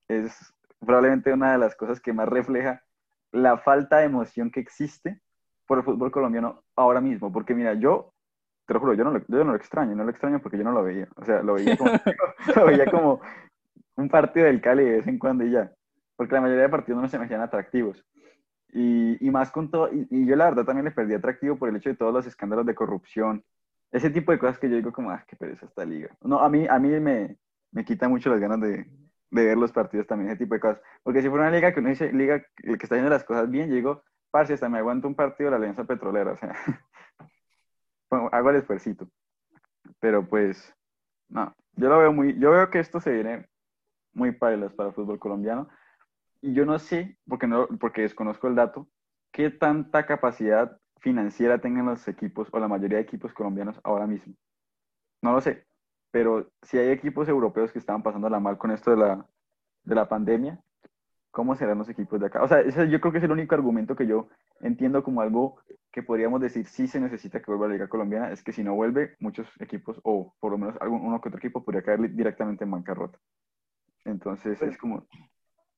Es 0.07 0.55
probablemente 0.79 1.33
una 1.33 1.53
de 1.53 1.59
las 1.59 1.75
cosas 1.75 2.01
que 2.01 2.13
más 2.13 2.29
refleja 2.29 2.85
la 3.33 3.59
falta 3.59 3.99
de 3.99 4.05
emoción 4.05 4.53
que 4.53 4.61
existe 4.61 5.21
por 5.67 5.79
el 5.79 5.85
fútbol 5.85 6.13
colombiano 6.13 6.63
ahora 6.77 7.01
mismo. 7.01 7.33
Porque 7.33 7.53
mira, 7.53 7.75
yo 7.75 8.12
te 8.73 8.75
lo 8.75 8.81
juro, 8.81 8.95
yo 8.95 9.05
no 9.05 9.11
lo, 9.11 9.19
yo 9.19 9.45
no 9.45 9.53
lo 9.53 9.57
extraño, 9.57 9.95
no 9.95 10.05
lo 10.05 10.11
extraño 10.11 10.41
porque 10.41 10.57
yo 10.57 10.65
no 10.65 10.73
lo 10.73 10.83
veía. 10.83 11.07
O 11.17 11.25
sea, 11.25 11.43
lo 11.43 11.55
veía 11.55 11.77
como, 11.77 11.91
lo 12.57 12.67
veía 12.67 12.87
como 12.87 13.21
un 13.97 14.09
partido 14.09 14.47
del 14.47 14.61
Cali 14.61 14.85
de 14.85 14.91
vez 14.93 15.07
en 15.07 15.19
cuando 15.19 15.45
y 15.45 15.51
ya. 15.51 15.71
Porque 16.17 16.35
la 16.35 16.41
mayoría 16.41 16.63
de 16.63 16.69
partidos 16.69 17.03
no 17.03 17.09
se 17.09 17.19
me 17.19 17.27
hacían 17.27 17.43
atractivos. 17.43 18.05
Y, 18.73 19.25
y 19.25 19.31
más 19.31 19.51
con 19.51 19.71
todo, 19.71 19.91
y, 19.93 20.27
yo 20.27 20.37
la 20.37 20.47
verdad 20.47 20.65
también 20.65 20.87
le 20.87 20.91
perdí 20.91 21.13
atractivo 21.13 21.57
por 21.57 21.69
el 21.69 21.77
hecho 21.77 21.91
de 21.91 21.97
todos 21.97 22.15
los 22.15 22.27
escándalos 22.27 22.65
de 22.65 22.75
corrupción. 22.75 23.45
Ese 23.91 24.09
tipo 24.09 24.33
de 24.33 24.39
cosas 24.39 24.59
que 24.59 24.71
yo 24.71 24.77
digo 24.77 24.93
como, 24.93 25.11
ah, 25.11 25.23
qué 25.29 25.37
pereza 25.37 25.67
esta 25.67 25.85
liga. 25.85 26.09
No, 26.23 26.41
a 26.41 26.49
mí, 26.49 26.67
a 26.67 26.79
mí 26.79 26.89
me, 26.99 27.37
me 27.73 27.85
quita 27.85 28.09
mucho 28.09 28.31
las 28.31 28.41
ganas 28.41 28.61
de, 28.63 28.87
de 29.31 29.47
ver 29.47 29.59
los 29.59 29.73
partidos 29.73 30.07
también, 30.07 30.31
ese 30.31 30.39
tipo 30.39 30.55
de 30.55 30.61
cosas. 30.61 30.81
Porque 31.03 31.21
si 31.21 31.29
fuera 31.29 31.45
una 31.45 31.55
liga 31.55 31.75
que 31.75 31.81
uno 31.81 31.91
dice, 31.91 32.11
liga 32.11 32.41
que 32.57 32.73
está 32.73 32.95
haciendo 32.95 33.11
las 33.11 33.25
cosas 33.25 33.51
bien, 33.51 33.69
yo 33.69 33.75
digo, 33.75 34.03
parce, 34.31 34.55
hasta 34.55 34.69
me 34.71 34.79
aguanto 34.79 35.07
un 35.07 35.15
partido 35.15 35.49
de 35.49 35.51
la 35.53 35.57
Alianza 35.59 35.85
Petrolera. 35.85 36.33
O 36.33 36.37
sea, 36.37 36.55
hago 38.17 38.51
el 38.51 38.57
esfuerzo. 38.57 38.91
Pero 40.01 40.29
pues, 40.29 40.75
no, 41.29 41.55
yo 41.75 41.89
lo 41.89 41.99
veo 41.99 42.13
muy, 42.13 42.39
yo 42.39 42.51
veo 42.51 42.71
que 42.71 42.79
esto 42.79 43.01
se 43.01 43.13
viene 43.13 43.47
muy 44.13 44.33
pailas 44.33 44.73
para 44.75 44.91
el 44.91 44.95
fútbol 44.95 45.19
colombiano. 45.19 45.69
Y 46.41 46.55
yo 46.55 46.65
no 46.67 46.79
sé, 46.79 47.17
porque, 47.29 47.47
no, 47.47 47.69
porque 47.81 48.03
desconozco 48.03 48.49
el 48.49 48.57
dato, 48.57 48.89
qué 49.31 49.51
tanta 49.51 50.07
capacidad 50.07 50.79
financiera 50.99 51.59
tengan 51.61 51.87
los 51.87 52.07
equipos 52.09 52.49
o 52.53 52.59
la 52.59 52.69
mayoría 52.69 52.99
de 52.99 53.05
equipos 53.05 53.33
colombianos 53.33 53.81
ahora 53.85 54.07
mismo. 54.07 54.35
No 55.21 55.33
lo 55.33 55.41
sé, 55.41 55.67
pero 56.11 56.51
si 56.63 56.79
hay 56.79 56.91
equipos 56.91 57.29
europeos 57.29 57.73
que 57.73 57.79
estaban 57.79 58.03
pasando 58.03 58.29
la 58.29 58.41
mal 58.41 58.59
con 58.59 58.71
esto 58.71 58.91
de 58.91 58.97
la, 58.99 59.27
de 59.85 59.95
la 59.95 60.09
pandemia, 60.09 60.61
¿cómo 61.31 61.57
serán 61.57 61.79
los 61.79 61.89
equipos 61.89 62.21
de 62.21 62.27
acá? 62.27 62.43
O 62.43 62.49
sea, 62.49 62.61
ese 62.61 62.89
yo 62.89 63.01
creo 63.01 63.13
que 63.13 63.19
es 63.19 63.25
el 63.25 63.33
único 63.33 63.55
argumento 63.55 63.97
que 63.97 64.07
yo 64.07 64.29
entiendo 64.61 65.03
como 65.03 65.23
algo 65.23 65.61
que 65.93 66.03
podríamos 66.03 66.41
decir 66.41 66.67
sí 66.67 66.87
se 66.87 66.99
necesita 66.99 67.41
que 67.41 67.51
vuelva 67.51 67.67
a 67.67 67.69
la 67.69 67.75
Liga 67.75 67.89
Colombiana, 67.89 68.33
es 68.33 68.43
que 68.43 68.53
si 68.53 68.65
no 68.65 68.75
vuelve, 68.75 69.15
muchos 69.21 69.47
equipos, 69.61 70.01
o 70.05 70.35
por 70.41 70.53
lo 70.53 70.59
menos 70.59 70.75
algún, 70.81 71.03
uno 71.03 71.21
que 71.21 71.29
otro 71.29 71.39
equipo, 71.39 71.63
podría 71.63 71.83
caer 71.83 72.11
directamente 72.15 72.65
en 72.65 72.71
bancarrota. 72.71 73.19
Entonces 74.05 74.59
pues, 74.59 74.73
es 74.73 74.79
como... 74.79 75.07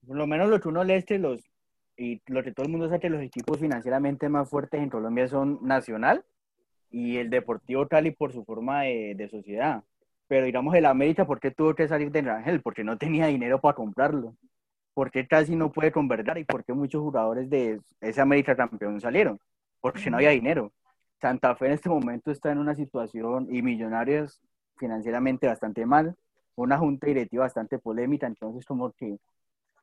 Por 0.07 0.17
lo 0.17 0.27
menos 0.27 0.49
lo 0.49 0.61
que 0.61 0.69
uno 0.69 0.85
lee 0.85 0.95
es 0.95 1.05
que 1.05 1.19
los, 1.19 1.51
y 1.97 2.23
lo 2.27 2.45
que 2.45 2.53
todo 2.53 2.65
el 2.65 2.71
mundo 2.71 2.87
sabe 2.87 3.01
que 3.01 3.11
los 3.11 3.23
equipos 3.23 3.59
financieramente 3.59 4.29
más 4.29 4.49
fuertes 4.49 4.81
en 4.81 4.89
Colombia 4.89 5.27
son 5.27 5.59
Nacional 5.63 6.25
y 6.91 7.17
el 7.17 7.29
Deportivo 7.29 7.89
Cali 7.89 8.13
por 8.13 8.33
su 8.33 8.45
forma 8.45 8.83
de, 8.83 9.15
de 9.17 9.29
sociedad. 9.29 9.83
Pero 10.29 10.47
digamos 10.47 10.77
el 10.77 10.87
América, 10.87 11.27
¿por 11.27 11.41
qué 11.41 11.51
tuvo 11.51 11.75
que 11.75 11.89
salir 11.89 12.13
de 12.13 12.23
Rangel? 12.23 12.63
Porque 12.63 12.85
no 12.85 12.97
tenía 12.99 13.27
dinero 13.27 13.61
para 13.61 13.75
comprarlo. 13.75 14.37
¿Por 14.95 15.11
qué 15.11 15.27
casi 15.27 15.57
no 15.57 15.73
puede 15.73 15.91
convertir 15.91 16.39
y 16.39 16.45
por 16.45 16.65
qué 16.65 16.73
muchos 16.73 17.03
jugadores 17.03 17.51
de 17.51 17.81
ese 18.01 18.21
América 18.21 18.55
campeón 18.55 19.01
salieron? 19.01 19.41
Porque 19.85 20.09
no 20.11 20.17
había 20.17 20.31
dinero. 20.31 20.73
Santa 21.21 21.55
Fe 21.57 21.67
en 21.67 21.73
este 21.73 21.91
momento 21.91 22.31
está 22.31 22.51
en 22.51 22.57
una 22.57 22.75
situación 22.75 23.49
y 23.51 23.61
Millonarios 23.61 24.41
financieramente 24.79 25.47
bastante 25.47 25.85
mal, 25.85 26.17
una 26.55 26.79
junta 26.79 27.07
directiva 27.07 27.45
bastante 27.45 27.79
polémica, 27.79 28.27
entonces 28.27 28.65
como 28.65 28.93
que 28.93 29.19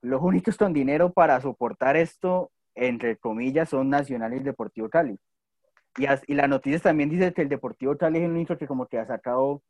los 0.02 0.20
únicos 0.24 0.58
con 0.58 0.74
dinero 0.74 1.14
para 1.14 1.40
soportar 1.40 1.98
esto, 1.98 2.50
entre 2.74 3.16
comillas, 3.18 3.70
son 3.70 3.92
Nacional 3.92 4.34
y 4.34 4.40
Deportivo 4.40 4.90
Cali. 4.90 5.20
Y, 5.96 6.06
y 6.26 6.34
las 6.34 6.50
noticias 6.50 6.82
también 6.82 7.12
dicen 7.12 7.32
que 7.32 7.44
el 7.44 7.50
Deportivo 7.50 7.96
Cali 7.96 8.18
es 8.18 8.26
el 8.26 8.32
único 8.32 8.58
que 8.58 8.66
como 8.66 8.88
que 8.88 8.98
ha 8.98 9.06
sacado 9.06 9.62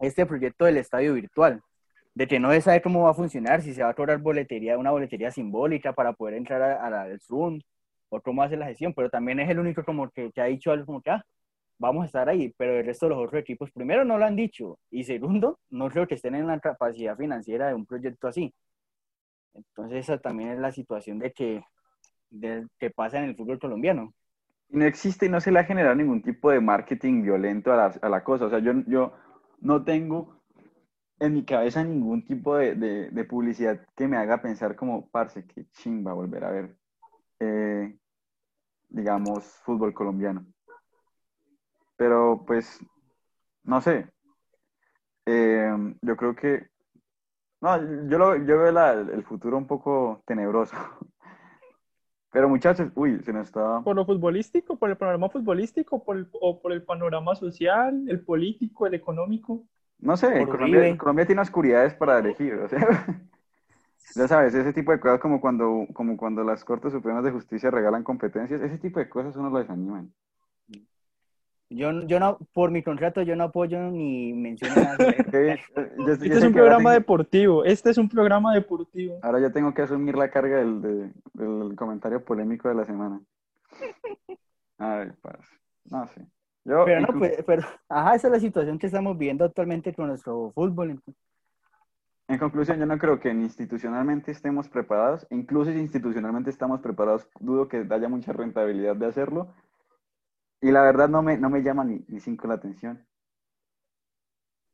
este 0.00 0.26
proyecto 0.26 0.66
del 0.66 0.76
estadio 0.76 1.14
virtual, 1.14 1.62
de 2.14 2.28
que 2.28 2.38
no 2.38 2.50
se 2.50 2.60
sabe 2.60 2.82
cómo 2.82 3.04
va 3.04 3.12
a 3.12 3.14
funcionar, 3.14 3.62
si 3.62 3.72
se 3.72 3.82
va 3.82 3.88
a 3.88 3.94
cobrar 3.94 4.18
boletería, 4.18 4.76
una 4.76 4.90
boletería 4.90 5.30
simbólica 5.30 5.94
para 5.94 6.12
poder 6.12 6.34
entrar 6.34 6.60
al 6.62 7.18
Zoom, 7.20 7.60
o 8.08 8.20
cómo 8.20 8.42
hace 8.42 8.56
la 8.56 8.66
gestión, 8.66 8.94
pero 8.94 9.10
también 9.10 9.40
es 9.40 9.50
el 9.50 9.58
único 9.58 9.84
como 9.84 10.10
que, 10.10 10.30
que 10.32 10.40
ha 10.40 10.44
dicho 10.44 10.70
algo 10.72 10.86
como 10.86 11.02
que, 11.02 11.10
ah, 11.10 11.24
vamos 11.78 12.04
a 12.04 12.06
estar 12.06 12.28
ahí, 12.28 12.54
pero 12.56 12.78
el 12.78 12.86
resto 12.86 13.06
de 13.06 13.10
los 13.10 13.24
otros 13.24 13.40
equipos, 13.40 13.70
primero, 13.70 14.04
no 14.04 14.18
lo 14.18 14.24
han 14.24 14.36
dicho, 14.36 14.78
y 14.90 15.04
segundo, 15.04 15.58
no 15.70 15.88
creo 15.90 16.06
que 16.06 16.14
estén 16.14 16.34
en 16.34 16.46
la 16.46 16.58
capacidad 16.60 17.16
financiera 17.16 17.68
de 17.68 17.74
un 17.74 17.86
proyecto 17.86 18.28
así. 18.28 18.54
Entonces, 19.54 20.00
esa 20.00 20.18
también 20.18 20.50
es 20.50 20.58
la 20.58 20.72
situación 20.72 21.18
de 21.18 21.32
que, 21.32 21.62
de, 22.30 22.66
que 22.78 22.90
pasa 22.90 23.18
en 23.18 23.24
el 23.24 23.36
fútbol 23.36 23.58
colombiano. 23.58 24.12
No 24.68 24.84
existe 24.84 25.26
y 25.26 25.28
no 25.28 25.40
se 25.40 25.50
le 25.50 25.60
ha 25.60 25.64
generado 25.64 25.94
ningún 25.94 26.22
tipo 26.22 26.50
de 26.50 26.60
marketing 26.60 27.22
violento 27.22 27.72
a 27.72 27.76
la, 27.76 27.86
a 28.02 28.08
la 28.08 28.24
cosa. 28.24 28.46
O 28.46 28.50
sea, 28.50 28.58
yo, 28.58 28.72
yo 28.86 29.14
no 29.60 29.84
tengo 29.84 30.42
en 31.20 31.34
mi 31.34 31.44
cabeza 31.44 31.84
ningún 31.84 32.26
tipo 32.26 32.56
de, 32.56 32.74
de, 32.74 33.10
de 33.10 33.24
publicidad 33.24 33.80
que 33.96 34.08
me 34.08 34.16
haga 34.16 34.42
pensar 34.42 34.76
como, 34.76 35.08
parce, 35.08 35.46
que 35.46 35.66
chimba 35.70 36.12
volver 36.12 36.44
a 36.44 36.50
ver, 36.50 36.76
eh, 37.40 37.96
digamos, 38.88 39.44
fútbol 39.64 39.92
colombiano. 39.92 40.46
Pero 41.96 42.44
pues, 42.46 42.78
no 43.64 43.80
sé. 43.80 44.10
Eh, 45.26 45.94
yo 46.02 46.16
creo 46.16 46.34
que, 46.34 46.68
no, 47.60 47.78
yo, 48.08 48.18
lo, 48.18 48.36
yo 48.36 48.58
veo 48.58 48.72
la, 48.72 48.92
el 48.92 49.24
futuro 49.24 49.56
un 49.56 49.66
poco 49.66 50.22
tenebroso. 50.26 50.76
Pero 52.30 52.48
muchachos, 52.48 52.90
uy, 52.94 53.18
se 53.24 53.32
nos 53.32 53.46
está... 53.46 53.80
¿Por 53.82 53.96
lo 53.96 54.04
futbolístico, 54.04 54.78
por 54.78 54.90
el 54.90 54.96
panorama 54.96 55.30
futbolístico, 55.30 56.04
por 56.04 56.18
el, 56.18 56.28
o 56.32 56.60
por 56.60 56.72
el 56.72 56.82
panorama 56.82 57.34
social, 57.34 58.04
el 58.08 58.20
político, 58.20 58.86
el 58.86 58.94
económico? 58.94 59.64
No 59.98 60.16
sé, 60.16 60.46
Colombia, 60.46 60.96
Colombia, 60.98 61.24
tiene 61.24 61.40
oscuridades 61.40 61.94
para 61.94 62.18
elegir, 62.18 62.54
o 62.54 62.68
sea, 62.68 62.78
ya 64.14 64.28
sabes, 64.28 64.54
ese 64.54 64.72
tipo 64.72 64.92
de 64.92 65.00
cosas 65.00 65.20
como 65.20 65.40
cuando, 65.40 65.86
como 65.92 66.16
cuando 66.16 66.44
las 66.44 66.64
Cortes 66.64 66.92
Supremas 66.92 67.24
de 67.24 67.32
Justicia 67.32 67.70
regalan 67.70 68.04
competencias, 68.04 68.60
ese 68.60 68.78
tipo 68.78 68.98
de 68.98 69.08
cosas 69.08 69.36
uno 69.36 69.50
lo 69.50 69.58
desaniman. 69.58 70.12
Yo, 71.68 71.90
yo 72.06 72.20
no, 72.20 72.38
por 72.52 72.70
mi 72.70 72.84
contrato, 72.84 73.22
yo 73.22 73.34
no 73.34 73.44
apoyo 73.44 73.90
ni 73.90 74.32
menciono 74.32 74.76
nada. 74.76 74.96
este 75.10 76.28
es 76.28 76.44
un 76.44 76.52
programa 76.52 76.92
deportivo, 76.92 77.64
este 77.64 77.90
es 77.90 77.98
un 77.98 78.08
programa 78.08 78.54
deportivo. 78.54 79.18
Ahora 79.22 79.40
yo 79.40 79.50
tengo 79.50 79.74
que 79.74 79.82
asumir 79.82 80.16
la 80.16 80.30
carga 80.30 80.58
del, 80.58 81.12
del 81.34 81.74
comentario 81.74 82.24
polémico 82.24 82.68
de 82.68 82.74
la 82.76 82.84
semana. 82.84 83.20
Ay, 84.78 85.10
pues, 85.20 85.38
no 85.90 86.06
sé. 86.06 86.24
Yo, 86.64 86.84
pero 86.84 87.00
no, 87.00 87.18
pues, 87.18 87.42
pero, 87.44 87.62
ajá, 87.88 88.14
esa 88.14 88.28
es 88.28 88.32
la 88.32 88.40
situación 88.40 88.78
que 88.78 88.86
estamos 88.86 89.16
viendo 89.18 89.44
actualmente 89.44 89.92
con 89.92 90.08
nuestro 90.08 90.52
fútbol. 90.52 91.00
En 92.28 92.38
conclusión, 92.38 92.78
yo 92.78 92.86
no 92.86 92.98
creo 92.98 93.20
que 93.20 93.30
institucionalmente 93.30 94.32
estemos 94.32 94.68
preparados, 94.68 95.26
incluso 95.30 95.70
si 95.72 95.78
institucionalmente 95.78 96.50
estamos 96.50 96.80
preparados, 96.80 97.28
dudo 97.38 97.68
que 97.68 97.86
haya 97.88 98.08
mucha 98.08 98.32
rentabilidad 98.32 98.96
de 98.96 99.06
hacerlo, 99.06 99.54
y 100.60 100.72
la 100.72 100.82
verdad 100.82 101.08
no 101.08 101.22
me, 101.22 101.38
no 101.38 101.50
me 101.50 101.62
llama 101.62 101.84
ni, 101.84 102.04
ni 102.08 102.18
cinco 102.18 102.48
la 102.48 102.54
atención. 102.54 103.06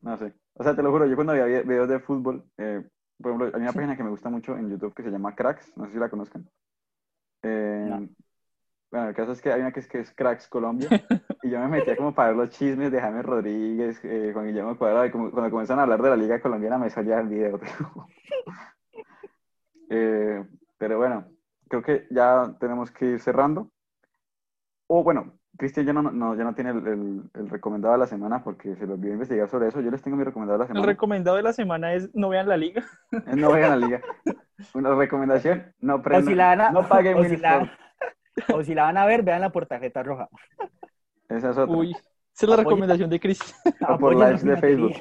No 0.00 0.16
sé. 0.16 0.32
O 0.54 0.64
sea, 0.64 0.74
te 0.74 0.82
lo 0.82 0.90
juro, 0.90 1.06
yo 1.06 1.14
cuando 1.14 1.34
veía 1.34 1.62
videos 1.62 1.88
de 1.88 2.00
fútbol, 2.00 2.44
eh, 2.56 2.82
por 3.20 3.32
ejemplo, 3.32 3.50
hay 3.54 3.62
una 3.62 3.72
página 3.72 3.96
que 3.96 4.02
me 4.02 4.10
gusta 4.10 4.30
mucho 4.30 4.56
en 4.56 4.70
YouTube 4.70 4.94
que 4.94 5.02
se 5.02 5.10
llama 5.10 5.34
Cracks, 5.34 5.76
no 5.76 5.86
sé 5.86 5.92
si 5.92 5.98
la 5.98 6.08
conozcan. 6.08 6.48
Eh, 7.42 8.08
bueno, 8.90 9.08
el 9.08 9.14
caso 9.14 9.32
es 9.32 9.40
que 9.40 9.52
hay 9.52 9.60
una 9.60 9.72
que 9.72 9.80
es, 9.80 9.88
que 9.88 10.00
es 10.00 10.12
Cracks 10.12 10.48
Colombia, 10.48 10.88
y 11.42 11.50
yo 11.50 11.58
me 11.58 11.68
metía 11.68 11.96
como 11.96 12.14
para 12.14 12.28
ver 12.28 12.36
los 12.36 12.50
chismes 12.50 12.92
de 12.92 13.00
Jaime 13.00 13.22
Rodríguez, 13.22 14.00
eh, 14.04 14.30
Juan 14.32 14.46
Guillermo 14.46 14.76
Cuadrado, 14.76 15.06
y 15.06 15.10
como, 15.10 15.30
cuando 15.30 15.50
comenzaron 15.50 15.80
a 15.80 15.82
hablar 15.82 16.00
de 16.00 16.10
la 16.10 16.16
Liga 16.16 16.40
Colombiana 16.40 16.78
me 16.78 16.88
salía 16.88 17.18
el 17.18 17.28
video. 17.28 17.60
eh, 19.90 20.44
pero 20.78 20.98
bueno, 20.98 21.26
creo 21.68 21.82
que 21.82 22.06
ya 22.10 22.54
tenemos 22.60 22.92
que 22.92 23.06
ir 23.06 23.20
cerrando. 23.20 23.70
O 24.86 25.02
bueno, 25.02 25.38
Cristian 25.56 25.86
ya 25.86 25.92
no, 25.92 26.02
no, 26.02 26.36
ya 26.36 26.44
no 26.44 26.54
tiene 26.54 26.70
el, 26.70 27.30
el, 27.34 27.50
recomendado 27.50 27.94
de 27.94 28.00
la 28.00 28.06
semana 28.06 28.44
porque 28.44 28.76
se 28.76 28.86
lo 28.86 28.94
olvidó 28.94 29.14
investigar 29.14 29.48
sobre 29.48 29.68
eso. 29.68 29.80
Yo 29.80 29.90
les 29.90 30.02
tengo 30.02 30.16
mi 30.16 30.24
recomendado 30.24 30.58
de 30.58 30.64
la 30.64 30.68
semana. 30.68 30.84
El 30.84 30.90
recomendado 30.90 31.36
de 31.36 31.42
la 31.42 31.52
semana 31.52 31.94
es 31.94 32.14
no 32.14 32.28
vean 32.28 32.48
la 32.48 32.56
liga. 32.56 32.84
no 33.34 33.52
vean 33.52 33.80
la 33.80 33.86
liga. 33.86 34.00
Una 34.74 34.94
recomendación, 34.94 35.74
no 35.80 36.02
prendan, 36.02 36.72
no 36.72 36.86
paguen 36.86 37.16
o 37.18 37.24
si, 37.24 37.36
la, 37.36 37.72
o 38.54 38.62
si 38.62 38.74
la 38.74 38.84
van 38.84 38.96
a 38.96 39.06
ver, 39.06 39.22
vean 39.24 39.40
la 39.40 39.50
por 39.50 39.66
tarjeta 39.66 40.04
roja. 40.04 40.28
Esa 41.36 41.50
es 41.50 41.58
otra. 41.58 41.76
Uy, 41.76 41.92
esa 41.92 42.46
es 42.46 42.48
la 42.48 42.56
recomendación 42.56 43.10
de. 43.10 43.18
O 43.88 43.98
por 43.98 44.14
lives 44.14 44.44
de 44.44 44.56
Facebook. 44.56 44.92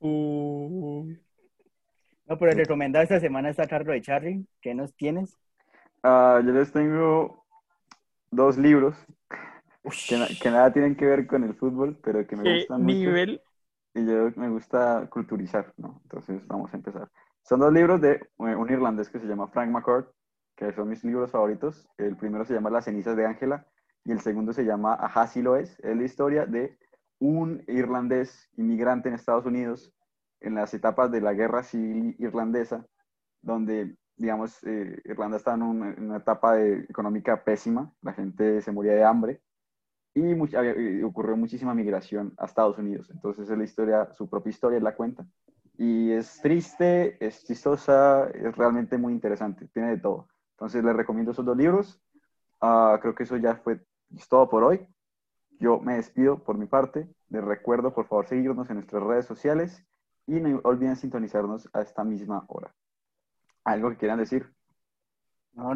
Uh. 0.00 1.12
No, 2.26 2.38
pero 2.38 2.52
el 2.52 2.58
recomendado 2.58 3.02
esta 3.02 3.20
semana 3.20 3.50
está 3.50 3.66
Carlos 3.66 3.94
de 3.94 4.02
Charlie. 4.02 4.46
¿Qué 4.60 4.74
nos 4.74 4.94
tienes? 4.94 5.34
Uh, 6.04 6.40
yo 6.44 6.52
les 6.52 6.70
tengo 6.70 7.44
dos 8.30 8.58
libros 8.58 8.94
que, 10.40 10.50
nada 10.50 10.72
tienen 10.72 10.94
que 10.94 11.06
ver 11.06 11.26
con 11.26 11.42
el 11.44 11.54
fútbol, 11.54 11.98
pero 12.02 12.26
que 12.26 12.36
me 12.36 12.58
gustan 12.58 12.84
nivel? 12.84 13.30
mucho. 13.30 13.42
Y 13.94 14.06
yo 14.06 14.30
me 14.36 14.48
gusta 14.50 15.08
culturizar, 15.10 15.72
¿no? 15.76 16.00
Entonces 16.04 16.46
vamos 16.46 16.72
a 16.72 16.76
empezar. 16.76 17.08
Son 17.42 17.60
dos 17.60 17.72
libros 17.72 18.00
de 18.00 18.12
eh, 18.12 18.20
un 18.36 18.70
irlandés 18.70 19.08
que 19.08 19.18
se 19.18 19.26
llama 19.26 19.48
Frank 19.48 19.70
McCord, 19.70 20.06
que 20.54 20.72
son 20.72 20.88
mis 20.88 21.02
libros 21.02 21.30
favoritos. 21.30 21.88
El 21.96 22.16
primero 22.16 22.44
se 22.44 22.54
llama 22.54 22.70
Las 22.70 22.84
cenizas 22.84 23.16
de 23.16 23.26
Ángela 23.26 23.66
y 24.08 24.12
el 24.12 24.20
segundo 24.20 24.54
se 24.54 24.64
llama 24.64 24.94
Ajá, 24.94 25.26
sí 25.26 25.42
lo 25.42 25.56
es. 25.56 25.78
Es 25.80 25.94
la 25.94 26.02
historia 26.02 26.46
de 26.46 26.78
un 27.18 27.62
irlandés 27.68 28.48
inmigrante 28.56 29.10
en 29.10 29.14
Estados 29.14 29.44
Unidos 29.44 29.92
en 30.40 30.54
las 30.54 30.72
etapas 30.72 31.10
de 31.10 31.20
la 31.20 31.34
guerra 31.34 31.62
civil 31.62 32.16
irlandesa, 32.18 32.86
donde 33.42 33.98
digamos, 34.16 34.64
eh, 34.64 35.00
Irlanda 35.04 35.36
estaba 35.36 35.56
en, 35.56 35.62
una 35.62 36.16
etapa 36.16 36.54
de, 36.54 36.80
económica 36.88 37.44
pésima, 37.44 37.92
la 38.00 38.14
gente 38.14 38.62
se 38.62 38.72
moría 38.72 38.92
de 38.92 39.04
hambre 39.04 39.42
y 40.14 41.02
ocurrió 41.02 41.36
muchísima 41.36 41.74
migración 41.74 42.32
a 42.38 42.46
Estados 42.46 42.78
Unidos. 42.78 43.10
Entonces 43.10 43.48
es 43.48 43.58
la 43.58 43.62
historia, 43.62 44.08
su 44.14 44.28
propia 44.28 44.50
historia 44.50 44.80
la 44.80 44.96
cuenta. 44.96 45.26
Y 45.76 46.12
es 46.12 46.40
triste, 46.40 47.22
es 47.24 47.44
chistosa, 47.44 48.28
es 48.30 48.56
realmente 48.56 48.96
muy 48.96 49.12
interesante, 49.12 49.68
tiene 49.68 49.90
de 49.90 49.98
todo. 49.98 50.28
Entonces 50.52 50.82
les 50.82 50.96
recomiendo 50.96 51.32
esos 51.32 51.44
dos 51.44 51.56
libros. 51.56 52.00
Uh, 52.60 52.98
creo 53.00 53.14
que 53.14 53.22
eso 53.22 53.36
ya 53.36 53.54
fue 53.54 53.80
todo 54.28 54.48
por 54.48 54.64
hoy. 54.64 54.86
Yo 55.60 55.80
me 55.80 55.96
despido 55.96 56.42
por 56.42 56.56
mi 56.56 56.66
parte. 56.66 57.08
Les 57.30 57.44
recuerdo, 57.44 57.92
por 57.92 58.06
favor, 58.06 58.26
seguirnos 58.26 58.68
en 58.70 58.76
nuestras 58.76 59.02
redes 59.02 59.26
sociales 59.26 59.84
y 60.26 60.40
no 60.40 60.60
olviden 60.64 60.96
sintonizarnos 60.96 61.68
a 61.72 61.82
esta 61.82 62.04
misma 62.04 62.44
hora. 62.48 62.74
¿Algo 63.64 63.90
que 63.90 63.96
quieran 63.96 64.18
decir? 64.18 64.52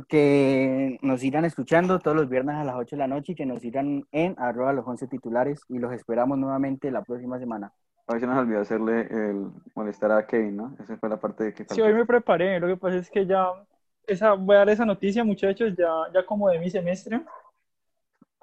que 0.09 0.99
nos 1.03 1.25
irán 1.25 1.45
escuchando 1.45 1.99
todos 1.99 2.17
los 2.17 2.29
viernes 2.29 2.55
a 2.55 2.65
las 2.65 2.77
8 2.77 2.95
de 2.95 3.01
la 3.01 3.09
noche 3.09 3.33
y 3.33 3.35
que 3.35 3.47
nos 3.47 3.65
irán 3.65 4.07
en 4.13 4.37
arroba 4.39 4.73
los 4.73 4.87
11 4.87 5.09
titulares 5.09 5.61
y 5.69 5.79
los 5.79 5.93
esperamos 5.93 6.39
nuevamente 6.39 6.91
la 6.91 7.03
próxima 7.03 7.39
semana. 7.39 7.73
Hoy 8.07 8.21
se 8.21 8.27
nos 8.27 8.39
olvidó 8.39 8.61
hacerle 8.61 9.09
el 9.11 9.49
molestar 9.75 10.13
a 10.13 10.27
Kevin, 10.27 10.57
¿no? 10.57 10.77
Esa 10.79 10.97
fue 10.97 11.09
la 11.09 11.19
parte 11.19 11.45
de 11.45 11.55
que... 11.55 11.65
Sí, 11.69 11.81
hoy 11.81 11.95
me 11.95 12.07
preparé, 12.07 12.61
lo 12.61 12.67
que 12.67 12.77
pasa 12.77 12.97
es 12.97 13.11
que 13.11 13.27
ya 13.27 13.49
esa, 14.07 14.35
voy 14.35 14.57
a 14.57 14.61
dar 14.61 14.71
esa 14.71 14.85
noticia, 14.85 15.25
muchachos, 15.25 15.75
ya, 15.77 15.89
ya 16.13 16.25
como 16.27 16.49
de 16.49 16.59
mi 16.59 16.71
semestre. 16.71 17.21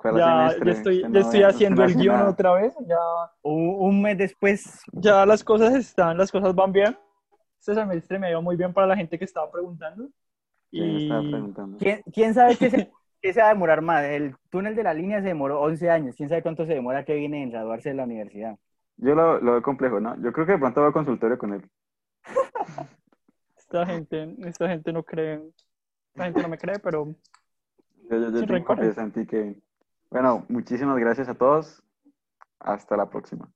Ya, 0.04 0.56
ya, 0.64 0.72
estoy, 0.72 1.02
ya 1.12 1.20
estoy 1.20 1.44
haciendo 1.44 1.84
el 1.84 1.94
guion 1.94 2.22
otra 2.22 2.54
vez, 2.54 2.74
ya 2.88 2.98
un, 3.42 4.02
mes 4.02 4.18
después. 4.18 4.82
Ya 4.94 5.26
las 5.26 5.44
cosas 5.44 5.76
están, 5.76 6.18
las 6.18 6.32
cosas 6.32 6.56
van 6.56 6.72
bien 6.72 6.96
este 7.60 7.76
semestre 7.76 8.20
me 8.20 8.30
ido 8.30 8.42
muy 8.42 8.56
bien 8.56 8.74
para 8.74 8.88
la 8.88 8.96
gente 8.96 9.18
que 9.20 9.26
estaba 9.26 9.52
preguntando. 9.52 10.10
Y... 10.72 11.10
¿Quién, 12.14 12.34
sabe 12.34 12.56
qué 13.22 13.34
se, 13.34 13.42
va 13.42 13.48
a 13.48 13.54
demorar 13.54 13.82
más? 13.82 14.04
El 14.06 14.36
túnel 14.50 14.76
de 14.76 14.84
la 14.84 14.94
línea 14.94 15.22
se 15.22 15.28
demoró 15.28 15.62
11 15.62 15.90
años. 15.90 16.16
¿Quién 16.16 16.30
sabe 16.30 16.42
cuánto 16.42 16.66
se 16.66 16.74
demora 16.74 17.04
que 17.04 17.16
viene 17.16 17.44
en 17.44 17.52
graduarse 17.52 17.90
de 17.90 17.96
la 17.96 18.04
universidad? 18.04 18.58
Yo 18.98 19.16
lo, 19.16 19.40
lo 19.40 19.54
veo 19.54 19.62
complejo, 19.62 20.00
¿no? 20.00 20.16
Yo 20.22 20.32
creo 20.32 20.46
que 20.46 20.54
de 20.54 20.58
pronto 20.58 20.82
va 20.82 20.90
a 20.90 20.94
consultorio 20.94 21.38
con 21.38 21.54
él. 21.54 21.70
esta 23.58 23.86
gente, 23.86 24.36
esta 24.46 24.68
gente 24.68 24.92
no 24.94 25.04
cree, 25.04 25.42
esta 26.14 26.26
gente 26.26 26.42
no 26.42 26.50
me 26.50 26.58
cree, 26.58 26.80
pero... 26.80 27.16
Yo, 28.10 28.18
yo, 28.18 28.32
yo 28.32 28.46
tengo 28.46 28.66
confianza 28.66 29.04
en 29.04 29.12
ti, 29.12 29.26
que... 29.26 29.56
Bueno, 30.12 30.46
muchísimas 30.50 30.98
gracias 30.98 31.30
a 31.30 31.36
todos. 31.36 31.84
Hasta 32.60 32.98
la 32.98 33.10
próxima. 33.10 33.52